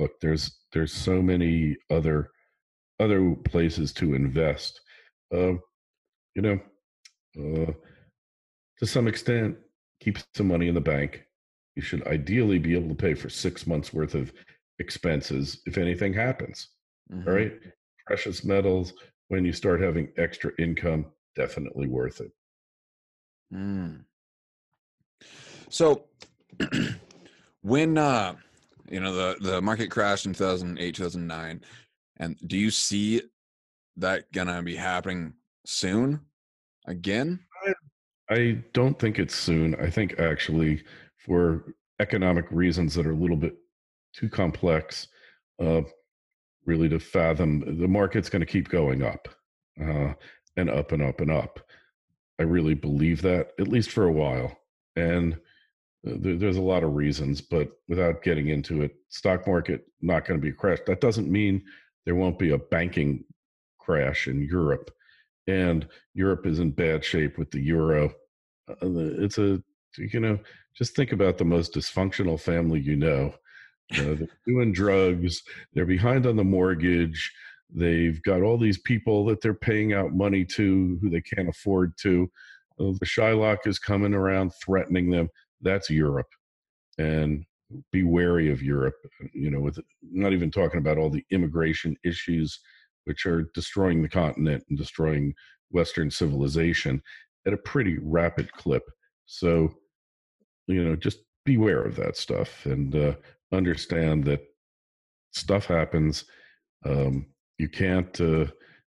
look, 0.00 0.18
there's 0.20 0.58
there's 0.72 0.92
so 0.92 1.22
many 1.22 1.76
other 1.88 2.30
other 2.98 3.36
places 3.44 3.92
to 3.94 4.14
invest. 4.14 4.80
Uh, 5.32 5.54
you 6.34 6.42
know, 6.42 6.58
uh, 7.38 7.72
to 8.78 8.86
some 8.86 9.06
extent, 9.06 9.56
keep 10.00 10.18
some 10.34 10.48
money 10.48 10.66
in 10.66 10.74
the 10.74 10.80
bank. 10.80 11.24
You 11.76 11.82
should 11.82 12.04
ideally 12.08 12.58
be 12.58 12.74
able 12.74 12.88
to 12.88 12.94
pay 12.94 13.14
for 13.14 13.30
six 13.30 13.68
months 13.68 13.92
worth 13.92 14.16
of 14.16 14.32
expenses 14.80 15.62
if 15.66 15.78
anything 15.78 16.12
happens. 16.12 16.70
Mm-hmm. 17.12 17.28
All 17.28 17.34
right. 17.34 17.52
Precious 18.04 18.44
metals, 18.44 18.94
when 19.28 19.44
you 19.44 19.52
start 19.52 19.80
having 19.80 20.08
extra 20.18 20.50
income, 20.58 21.06
definitely 21.34 21.88
worth 21.88 22.20
it. 22.20 22.32
Mm. 23.52 24.04
So, 25.68 26.04
when 27.62 27.98
uh, 27.98 28.34
you 28.88 29.00
know 29.00 29.14
the 29.14 29.36
the 29.40 29.62
market 29.62 29.90
crashed 29.90 30.26
in 30.26 30.34
2008 30.34 30.94
2009 30.94 31.62
and 32.18 32.36
do 32.46 32.56
you 32.56 32.70
see 32.70 33.22
that 33.96 34.30
gonna 34.32 34.62
be 34.62 34.76
happening 34.76 35.34
soon 35.66 36.20
again? 36.86 37.40
I, 37.66 38.34
I 38.34 38.58
don't 38.72 38.98
think 38.98 39.18
it's 39.18 39.34
soon. 39.34 39.74
I 39.76 39.90
think 39.90 40.18
actually 40.18 40.84
for 41.18 41.74
economic 42.00 42.46
reasons 42.50 42.94
that 42.94 43.06
are 43.06 43.12
a 43.12 43.16
little 43.16 43.36
bit 43.36 43.56
too 44.14 44.28
complex, 44.28 45.08
uh, 45.60 45.82
really 46.66 46.88
to 46.88 46.98
fathom, 46.98 47.78
the 47.80 47.88
market's 47.88 48.28
going 48.28 48.40
to 48.40 48.46
keep 48.46 48.68
going 48.68 49.02
up 49.02 49.28
uh, 49.80 50.12
and 50.56 50.70
up 50.70 50.92
and 50.92 51.02
up 51.02 51.20
and 51.20 51.30
up. 51.30 51.60
I 52.38 52.44
really 52.44 52.74
believe 52.74 53.22
that, 53.22 53.52
at 53.58 53.68
least 53.68 53.90
for 53.90 54.04
a 54.04 54.12
while. 54.12 54.56
And 54.96 55.34
uh, 56.06 56.16
there, 56.18 56.36
there's 56.36 56.56
a 56.56 56.62
lot 56.62 56.82
of 56.82 56.94
reasons, 56.94 57.40
but 57.40 57.70
without 57.88 58.22
getting 58.22 58.48
into 58.48 58.82
it, 58.82 58.96
stock 59.08 59.46
market 59.46 59.84
not 60.00 60.24
going 60.26 60.40
to 60.40 60.42
be 60.42 60.50
a 60.50 60.54
crash. 60.54 60.78
That 60.86 61.00
doesn't 61.00 61.30
mean 61.30 61.62
there 62.04 62.14
won't 62.14 62.38
be 62.38 62.50
a 62.50 62.58
banking 62.58 63.24
crash 63.78 64.28
in 64.28 64.42
Europe. 64.42 64.90
And 65.46 65.86
Europe 66.14 66.46
is 66.46 66.58
in 66.58 66.70
bad 66.70 67.04
shape 67.04 67.38
with 67.38 67.50
the 67.50 67.60
euro. 67.60 68.12
Uh, 68.68 68.76
it's 68.82 69.38
a, 69.38 69.62
you 69.98 70.20
know, 70.20 70.38
just 70.74 70.96
think 70.96 71.12
about 71.12 71.38
the 71.38 71.44
most 71.44 71.74
dysfunctional 71.74 72.40
family 72.40 72.80
you 72.80 72.96
know. 72.96 73.34
they're 73.90 74.28
doing 74.46 74.72
drugs, 74.72 75.42
they're 75.74 75.84
behind 75.84 76.26
on 76.26 76.36
the 76.36 76.44
mortgage, 76.44 77.32
they've 77.74 78.22
got 78.22 78.42
all 78.42 78.58
these 78.58 78.78
people 78.78 79.24
that 79.26 79.40
they're 79.40 79.54
paying 79.54 79.92
out 79.92 80.14
money 80.14 80.44
to 80.44 80.98
who 81.00 81.10
they 81.10 81.20
can't 81.20 81.48
afford 81.48 81.94
to. 82.02 82.30
Uh, 82.78 82.92
the 83.00 83.06
Shylock 83.06 83.66
is 83.66 83.78
coming 83.78 84.14
around 84.14 84.52
threatening 84.62 85.10
them. 85.10 85.28
That's 85.60 85.90
Europe. 85.90 86.28
And 86.98 87.44
be 87.90 88.02
wary 88.02 88.50
of 88.50 88.62
Europe. 88.62 88.96
You 89.32 89.50
know, 89.50 89.60
with 89.60 89.78
not 90.02 90.32
even 90.32 90.50
talking 90.50 90.78
about 90.78 90.98
all 90.98 91.10
the 91.10 91.24
immigration 91.30 91.96
issues 92.04 92.60
which 93.04 93.26
are 93.26 93.50
destroying 93.54 94.02
the 94.02 94.08
continent 94.08 94.64
and 94.68 94.78
destroying 94.78 95.34
Western 95.70 96.10
civilization 96.10 97.02
at 97.46 97.52
a 97.52 97.58
pretty 97.58 97.98
rapid 98.00 98.52
clip. 98.52 98.84
So, 99.26 99.74
you 100.66 100.84
know, 100.84 100.94
just 100.94 101.18
beware 101.44 101.82
of 101.82 101.96
that 101.96 102.16
stuff 102.16 102.66
and 102.66 102.94
uh, 102.94 103.14
understand 103.52 104.24
that 104.24 104.42
stuff 105.32 105.66
happens. 105.66 106.24
Um, 106.84 107.26
you 107.58 107.68
can't 107.68 108.20
uh, 108.20 108.46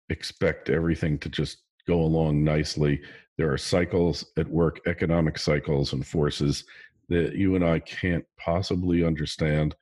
expect 0.08 0.70
everything 0.70 1.18
to 1.18 1.28
just 1.28 1.58
go 1.86 2.00
along 2.00 2.44
nicely. 2.44 3.00
There 3.36 3.52
are 3.52 3.58
cycles 3.58 4.24
at 4.36 4.48
work, 4.48 4.80
economic 4.86 5.38
cycles 5.38 5.92
and 5.92 6.06
forces 6.06 6.64
that 7.08 7.34
you 7.34 7.56
and 7.56 7.64
I 7.64 7.78
can't 7.80 8.24
possibly 8.38 9.04
understand 9.04 9.74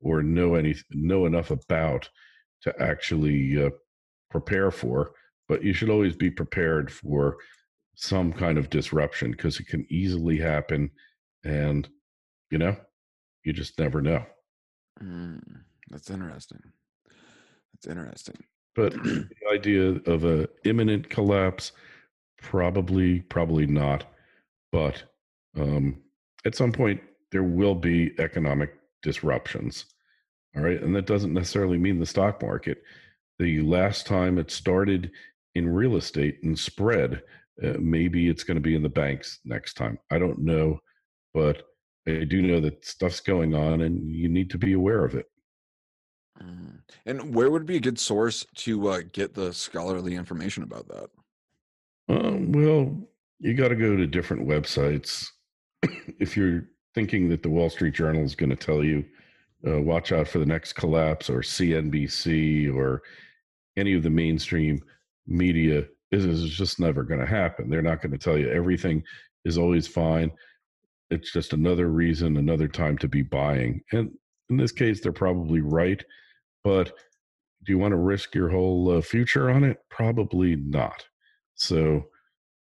or 0.00 0.22
know 0.22 0.54
any 0.54 0.76
know 0.90 1.26
enough 1.26 1.50
about 1.50 2.08
to 2.62 2.74
actually 2.80 3.64
uh, 3.64 3.70
prepare 4.30 4.70
for. 4.70 5.12
But 5.48 5.64
you 5.64 5.72
should 5.72 5.90
always 5.90 6.14
be 6.14 6.30
prepared 6.30 6.92
for 6.92 7.38
some 7.94 8.32
kind 8.32 8.58
of 8.58 8.70
disruption 8.70 9.32
because 9.32 9.58
it 9.58 9.66
can 9.66 9.86
easily 9.88 10.38
happen, 10.38 10.90
and 11.44 11.88
you 12.50 12.58
know, 12.58 12.76
you 13.44 13.52
just 13.52 13.78
never 13.78 14.00
know. 14.00 14.24
Mm, 15.02 15.40
that's 15.88 16.10
interesting. 16.10 16.60
That's 17.82 17.96
interesting. 17.96 18.36
But 18.74 18.92
the 18.92 19.28
idea 19.52 20.00
of 20.06 20.24
a 20.24 20.48
imminent 20.64 21.08
collapse, 21.10 21.72
probably, 22.40 23.20
probably 23.20 23.66
not. 23.66 24.04
But 24.72 25.02
um, 25.56 26.02
at 26.44 26.54
some 26.54 26.72
point 26.72 27.00
there 27.32 27.42
will 27.42 27.74
be 27.74 28.14
economic 28.18 28.74
disruptions. 29.02 29.86
All 30.56 30.62
right. 30.62 30.80
And 30.82 30.94
that 30.96 31.06
doesn't 31.06 31.32
necessarily 31.32 31.78
mean 31.78 31.98
the 31.98 32.06
stock 32.06 32.42
market. 32.42 32.82
The 33.38 33.60
last 33.62 34.06
time 34.06 34.38
it 34.38 34.50
started 34.50 35.10
in 35.54 35.68
real 35.68 35.96
estate 35.96 36.38
and 36.42 36.58
spread, 36.58 37.22
uh, 37.62 37.74
maybe 37.78 38.28
it's 38.28 38.44
going 38.44 38.56
to 38.56 38.60
be 38.60 38.74
in 38.74 38.82
the 38.82 38.88
banks 38.88 39.40
next 39.44 39.74
time. 39.74 39.98
I 40.10 40.18
don't 40.18 40.40
know. 40.40 40.80
But 41.34 41.64
I 42.06 42.24
do 42.24 42.40
know 42.42 42.60
that 42.60 42.84
stuff's 42.84 43.20
going 43.20 43.54
on 43.54 43.82
and 43.82 44.10
you 44.10 44.28
need 44.28 44.50
to 44.50 44.58
be 44.58 44.72
aware 44.72 45.04
of 45.04 45.14
it. 45.14 45.26
Mm. 46.42 46.80
And 47.06 47.34
where 47.34 47.50
would 47.50 47.66
be 47.66 47.76
a 47.76 47.80
good 47.80 47.98
source 47.98 48.46
to 48.56 48.88
uh, 48.88 49.00
get 49.12 49.34
the 49.34 49.52
scholarly 49.52 50.14
information 50.14 50.62
about 50.62 50.88
that? 50.88 51.10
Um, 52.08 52.52
well, 52.52 52.96
you 53.38 53.54
got 53.54 53.68
to 53.68 53.76
go 53.76 53.96
to 53.96 54.06
different 54.06 54.46
websites 54.46 55.28
if 56.18 56.36
you're 56.36 56.68
thinking 56.94 57.28
that 57.28 57.42
the 57.42 57.50
Wall 57.50 57.70
Street 57.70 57.94
Journal 57.94 58.24
is 58.24 58.34
going 58.34 58.50
to 58.50 58.56
tell 58.56 58.82
you, 58.82 59.04
uh, 59.66 59.80
watch 59.80 60.12
out 60.12 60.28
for 60.28 60.38
the 60.38 60.46
next 60.46 60.74
collapse, 60.74 61.28
or 61.28 61.40
CNBC, 61.40 62.74
or 62.74 63.02
any 63.76 63.94
of 63.94 64.02
the 64.02 64.10
mainstream 64.10 64.80
media, 65.26 65.84
is 66.10 66.24
is 66.24 66.48
just 66.50 66.80
never 66.80 67.02
going 67.02 67.20
to 67.20 67.26
happen. 67.26 67.68
They're 67.68 67.82
not 67.82 68.00
going 68.00 68.12
to 68.12 68.18
tell 68.18 68.38
you 68.38 68.48
everything 68.50 69.02
is 69.44 69.58
always 69.58 69.86
fine. 69.86 70.30
It's 71.10 71.32
just 71.32 71.52
another 71.52 71.88
reason, 71.88 72.36
another 72.36 72.68
time 72.68 72.98
to 72.98 73.08
be 73.08 73.22
buying. 73.22 73.82
And 73.92 74.10
in 74.50 74.56
this 74.56 74.72
case, 74.72 75.00
they're 75.00 75.12
probably 75.12 75.60
right. 75.60 76.02
But 76.64 76.88
do 77.64 77.72
you 77.72 77.78
want 77.78 77.92
to 77.92 77.96
risk 77.98 78.34
your 78.34 78.48
whole 78.48 78.98
uh, 78.98 79.02
future 79.02 79.50
on 79.50 79.64
it? 79.64 79.78
Probably 79.90 80.56
not. 80.56 81.06
So, 81.54 82.06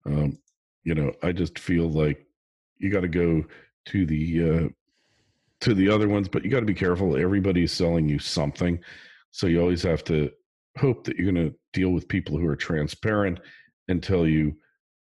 um, 0.07 0.39
you 0.85 0.95
know, 0.95 1.13
I 1.23 1.33
just 1.33 1.59
feel 1.59 1.89
like 1.89 2.27
you 2.79 2.91
got 2.91 3.01
to 3.01 3.09
go 3.09 3.45
to 3.87 4.07
the 4.07 4.51
uh, 4.51 4.69
to 5.61 5.75
the 5.75 5.89
other 5.89 6.09
ones, 6.09 6.29
but 6.29 6.45
you 6.45 6.51
got 6.51 6.61
to 6.61 6.67
be 6.67 6.75
careful. 6.75 7.17
Everybody's 7.17 7.73
selling 7.73 8.09
you 8.09 8.19
something, 8.19 8.79
so 9.31 9.47
you 9.47 9.61
always 9.61 9.83
have 9.83 10.05
to 10.05 10.31
hope 10.79 11.05
that 11.05 11.17
you're 11.17 11.33
going 11.33 11.51
to 11.51 11.55
deal 11.73 11.91
with 11.91 12.09
people 12.09 12.37
who 12.39 12.47
are 12.47 12.57
transparent 12.57 13.41
and 13.89 14.03
tell 14.03 14.27
you 14.27 14.55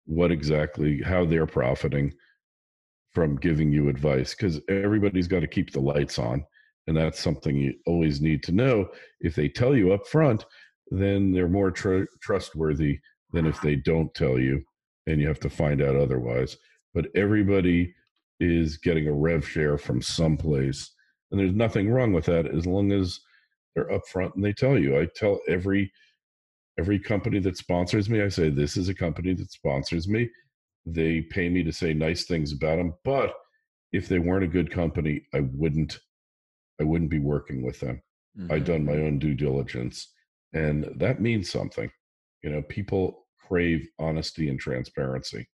what 0.05 0.31
exactly 0.31 1.01
how 1.01 1.25
they're 1.25 1.47
profiting. 1.47 2.13
from 3.13 3.35
giving 3.37 3.71
you 3.71 3.89
advice 3.89 4.35
because 4.35 4.61
everybody's 4.69 5.27
got 5.27 5.39
to 5.39 5.47
keep 5.47 5.71
the 5.71 5.79
lights 5.79 6.19
on. 6.19 6.45
And 6.87 6.95
that's 6.95 7.19
something 7.19 7.57
you 7.57 7.73
always 7.85 8.21
need 8.21 8.43
to 8.43 8.51
know. 8.51 8.87
If 9.19 9.35
they 9.35 9.49
tell 9.49 9.75
you 9.75 9.93
up 9.93 10.07
front, 10.07 10.45
then 10.89 11.33
they're 11.33 11.49
more 11.49 11.71
tr- 11.71 12.05
trustworthy 12.21 12.99
than 13.33 13.45
if 13.45 13.61
they 13.61 13.75
don't 13.75 14.13
tell 14.13 14.39
you 14.39 14.63
and 15.05 15.21
you 15.21 15.27
have 15.27 15.39
to 15.41 15.49
find 15.49 15.81
out 15.81 15.95
otherwise. 15.95 16.57
But 16.93 17.07
everybody 17.15 17.93
is 18.39 18.77
getting 18.77 19.07
a 19.07 19.13
rev 19.13 19.47
share 19.47 19.77
from 19.77 20.01
someplace. 20.01 20.91
And 21.31 21.39
there's 21.39 21.53
nothing 21.53 21.89
wrong 21.89 22.13
with 22.13 22.25
that 22.25 22.45
as 22.45 22.65
long 22.65 22.91
as 22.91 23.19
they're 23.75 23.89
upfront 23.89 24.35
and 24.35 24.43
they 24.43 24.53
tell 24.53 24.77
you. 24.77 24.99
I 24.99 25.07
tell 25.15 25.39
every 25.47 25.91
every 26.79 26.99
company 26.99 27.39
that 27.39 27.57
sponsors 27.57 28.09
me, 28.09 28.21
I 28.21 28.29
say 28.29 28.49
this 28.49 28.77
is 28.77 28.87
a 28.87 28.93
company 28.93 29.33
that 29.33 29.51
sponsors 29.51 30.07
me. 30.07 30.29
They 30.85 31.21
pay 31.21 31.49
me 31.49 31.63
to 31.63 31.73
say 31.73 31.93
nice 31.93 32.25
things 32.25 32.53
about 32.53 32.77
them, 32.77 32.93
but 33.03 33.33
if 33.91 34.07
they 34.07 34.19
weren't 34.19 34.43
a 34.43 34.47
good 34.47 34.71
company, 34.71 35.23
I 35.33 35.41
wouldn't 35.53 35.99
I 36.79 36.83
wouldn't 36.83 37.09
be 37.09 37.19
working 37.19 37.63
with 37.63 37.79
them. 37.79 38.01
Mm-hmm. 38.37 38.53
I've 38.53 38.65
done 38.65 38.85
my 38.85 38.93
own 38.93 39.19
due 39.19 39.33
diligence 39.33 40.13
and 40.53 40.89
that 40.95 41.21
means 41.21 41.49
something. 41.49 41.89
You 42.43 42.51
know, 42.51 42.61
people 42.63 43.25
crave 43.39 43.87
honesty 43.99 44.49
and 44.49 44.59
transparency. 44.59 45.47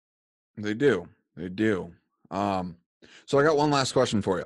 They 0.57 0.75
do. 0.75 1.09
They 1.37 1.49
do. 1.49 1.93
Um 2.31 2.77
so 3.27 3.39
I 3.39 3.45
got 3.45 3.57
one 3.57 3.71
last 3.71 3.93
question 3.93 4.23
for 4.23 4.39
you. 4.39 4.45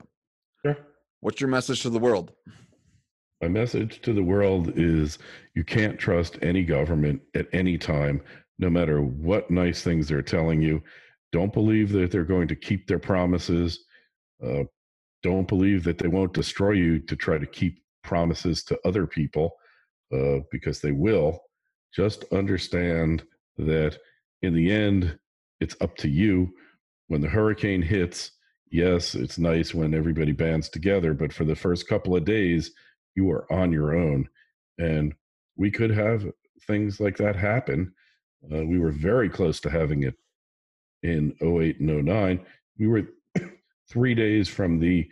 Sure. 0.64 0.76
What's 1.20 1.40
your 1.40 1.50
message 1.50 1.82
to 1.82 1.90
the 1.90 1.98
world? 1.98 2.32
My 3.40 3.48
message 3.48 4.00
to 4.02 4.12
the 4.12 4.22
world 4.22 4.72
is 4.76 5.18
you 5.54 5.64
can't 5.64 5.98
trust 5.98 6.38
any 6.40 6.64
government 6.64 7.20
at 7.34 7.46
any 7.52 7.76
time, 7.76 8.22
no 8.58 8.70
matter 8.70 9.02
what 9.02 9.50
nice 9.50 9.82
things 9.82 10.08
they're 10.08 10.22
telling 10.22 10.62
you. 10.62 10.82
Don't 11.32 11.52
believe 11.52 11.90
that 11.92 12.10
they're 12.10 12.24
going 12.24 12.48
to 12.48 12.54
keep 12.54 12.86
their 12.86 12.98
promises. 12.98 13.84
Uh, 14.42 14.64
don't 15.24 15.48
believe 15.48 15.82
that 15.84 15.96
they 15.96 16.06
won't 16.06 16.34
destroy 16.34 16.72
you 16.72 17.00
to 17.00 17.16
try 17.16 17.38
to 17.38 17.46
keep 17.46 17.82
promises 18.04 18.62
to 18.62 18.78
other 18.84 19.06
people 19.06 19.56
uh, 20.12 20.40
because 20.52 20.80
they 20.80 20.92
will. 20.92 21.40
Just 21.96 22.24
understand 22.30 23.24
that 23.56 23.98
in 24.42 24.54
the 24.54 24.70
end, 24.70 25.18
it's 25.60 25.76
up 25.80 25.96
to 25.96 26.08
you. 26.08 26.52
When 27.08 27.22
the 27.22 27.28
hurricane 27.28 27.80
hits, 27.80 28.32
yes, 28.70 29.14
it's 29.14 29.38
nice 29.38 29.74
when 29.74 29.94
everybody 29.94 30.32
bands 30.32 30.68
together, 30.68 31.14
but 31.14 31.32
for 31.32 31.44
the 31.44 31.56
first 31.56 31.88
couple 31.88 32.14
of 32.14 32.26
days, 32.26 32.70
you 33.14 33.30
are 33.30 33.50
on 33.50 33.72
your 33.72 33.96
own. 33.96 34.28
And 34.78 35.14
we 35.56 35.70
could 35.70 35.90
have 35.90 36.30
things 36.66 37.00
like 37.00 37.16
that 37.16 37.36
happen. 37.36 37.94
Uh, 38.52 38.64
we 38.66 38.78
were 38.78 38.92
very 38.92 39.30
close 39.30 39.58
to 39.60 39.70
having 39.70 40.02
it 40.02 40.16
in 41.02 41.34
08 41.40 41.80
and 41.80 42.04
09. 42.04 42.40
We 42.78 42.88
were 42.88 43.04
three 43.88 44.14
days 44.14 44.48
from 44.48 44.78
the 44.78 45.08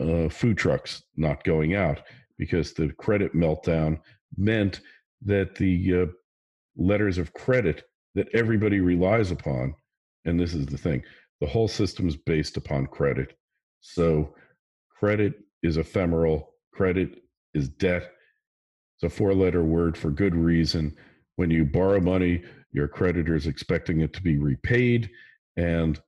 uh, 0.00 0.28
food 0.28 0.56
trucks 0.56 1.02
not 1.16 1.44
going 1.44 1.74
out 1.74 2.00
because 2.38 2.72
the 2.72 2.88
credit 2.98 3.34
meltdown 3.34 4.00
meant 4.36 4.80
that 5.24 5.54
the 5.54 6.02
uh, 6.02 6.06
letters 6.76 7.18
of 7.18 7.32
credit 7.34 7.84
that 8.14 8.28
everybody 8.34 8.80
relies 8.80 9.30
upon, 9.30 9.74
and 10.24 10.38
this 10.38 10.54
is 10.54 10.66
the 10.66 10.78
thing 10.78 11.02
the 11.40 11.48
whole 11.48 11.66
system 11.66 12.06
is 12.06 12.16
based 12.16 12.56
upon 12.56 12.86
credit. 12.86 13.36
So 13.80 14.32
credit 14.88 15.34
is 15.64 15.76
ephemeral, 15.76 16.54
credit 16.72 17.24
is 17.52 17.68
debt. 17.68 18.12
It's 18.96 19.12
a 19.12 19.16
four 19.16 19.34
letter 19.34 19.64
word 19.64 19.98
for 19.98 20.10
good 20.10 20.36
reason. 20.36 20.96
When 21.34 21.50
you 21.50 21.64
borrow 21.64 21.98
money, 21.98 22.44
your 22.70 22.86
creditor 22.86 23.34
is 23.34 23.48
expecting 23.48 24.02
it 24.02 24.12
to 24.12 24.22
be 24.22 24.38
repaid. 24.38 25.10
And 25.56 26.00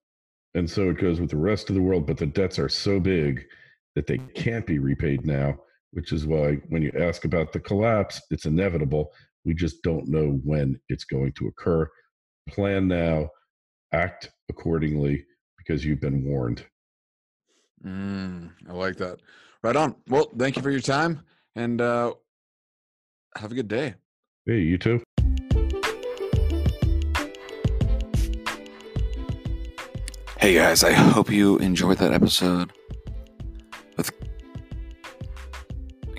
and 0.55 0.71
so 0.71 0.91
it 0.91 0.99
goes 0.99 1.21
with 1.21 1.31
the 1.31 1.37
rest 1.37 1.69
of 1.69 1.75
the 1.75 1.83
world, 1.83 2.07
but 2.07 2.17
the 2.17 2.27
debts 2.27 2.59
are 2.59 2.69
so 2.69 3.01
big 3.01 3.45
that 3.95 4.07
they 4.07 4.19
can't 4.35 4.67
be 4.67 4.79
repaid 4.79 5.27
now, 5.27 5.59
which 5.93 6.13
is 6.13 6.27
why 6.27 6.57
when 6.69 6.83
you 6.83 6.93
ask 6.99 7.25
about 7.25 7.53
the 7.53 7.61
collapse, 7.61 8.21
it's 8.31 8.47
inevitable. 8.47 9.13
We 9.45 9.55
just 9.55 9.83
don't 9.83 10.09
know 10.09 10.41
when 10.45 10.81
it's 10.89 11.05
going 11.05 11.33
to 11.33 11.49
occur. 11.49 11.89
Plan 12.49 12.89
now, 12.89 13.31
act 13.93 14.31
accordingly 14.49 15.25
because 15.59 15.85
you've 15.85 16.01
been 16.01 16.25
warned. 16.25 16.65
Mm, 17.85 18.51
I 18.69 18.73
like 18.73 18.97
that. 18.97 19.21
Right 19.63 19.77
on. 19.77 19.97
Well, 20.09 20.31
thank 20.39 20.57
you 20.57 20.63
for 20.63 20.71
your 20.71 20.81
time 20.81 21.23
and 21.55 21.81
uh, 21.81 22.15
have 23.37 23.53
a 23.53 23.55
good 23.55 23.69
day. 23.69 23.95
Hey, 24.47 24.61
you 24.61 24.79
too. 24.79 25.04
Hey 30.45 30.53
guys, 30.53 30.85
I 30.85 30.93
hope 30.93 31.31
you 31.31 31.57
enjoyed 31.57 31.97
that 31.97 32.13
episode 32.13 32.71
with 33.97 34.13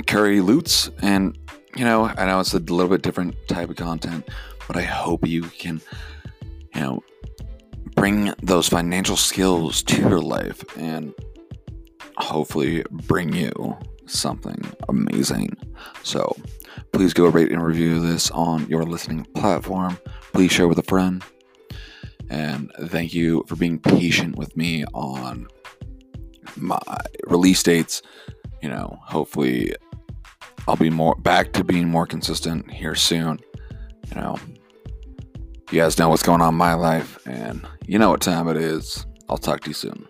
Kerry 0.08 0.42
Lutz. 0.42 0.90
And, 1.04 1.38
you 1.76 1.86
know, 1.86 2.06
I 2.06 2.26
know 2.26 2.40
it's 2.40 2.56
a 2.56 2.58
little 2.58 2.88
bit 2.88 3.04
different 3.04 3.36
type 3.48 3.70
of 3.70 3.76
content, 3.76 4.28
but 4.66 4.78
I 4.78 4.82
hope 4.82 5.28
you 5.28 5.44
can, 5.44 5.80
you 6.74 6.82
know, 6.82 7.04
bring 7.94 8.34
those 8.42 8.68
financial 8.68 9.16
skills 9.16 9.84
to 9.84 10.02
your 10.02 10.20
life 10.20 10.66
and 10.76 11.14
hopefully 12.18 12.84
bring 12.90 13.32
you 13.32 13.78
something 14.08 14.60
amazing. 14.90 15.56
So 16.02 16.36
please 16.94 17.14
go 17.14 17.28
rate 17.28 17.52
and 17.52 17.64
review 17.64 18.00
this 18.00 18.32
on 18.32 18.68
your 18.70 18.86
listening 18.86 19.28
platform. 19.36 20.00
Please 20.34 20.52
share 20.52 20.68
with 20.68 20.80
a 20.80 20.84
friend. 20.84 21.24
And 22.30 22.72
thank 22.86 23.14
you 23.14 23.44
for 23.48 23.56
being 23.56 23.80
patient 23.80 24.36
with 24.36 24.56
me 24.58 24.84
on 24.94 25.48
my 26.56 26.80
release 27.28 27.62
dates. 27.64 28.02
You 28.62 28.70
know, 28.70 28.98
hopefully 29.04 29.76
I'll 30.68 30.76
be 30.76 30.90
more 30.90 31.16
back 31.16 31.54
to 31.54 31.64
being 31.64 31.88
more 31.88 32.08
consistent 32.08 32.72
here 32.72 32.96
soon. 32.96 33.40
You 34.10 34.22
know, 34.22 34.40
you 35.72 35.82
guys 35.82 35.98
know 35.98 36.10
what's 36.10 36.24
going 36.24 36.42
on 36.42 36.54
in 36.54 36.58
my 36.58 36.74
life, 36.74 37.20
and 37.26 37.68
you 37.86 38.00
know 38.00 38.10
what 38.10 38.22
time 38.22 38.48
it 38.48 38.58
is. 38.58 39.06
I'll 39.30 39.38
talk 39.38 39.62
to 39.62 39.70
you 39.70 39.74
soon. 39.74 40.08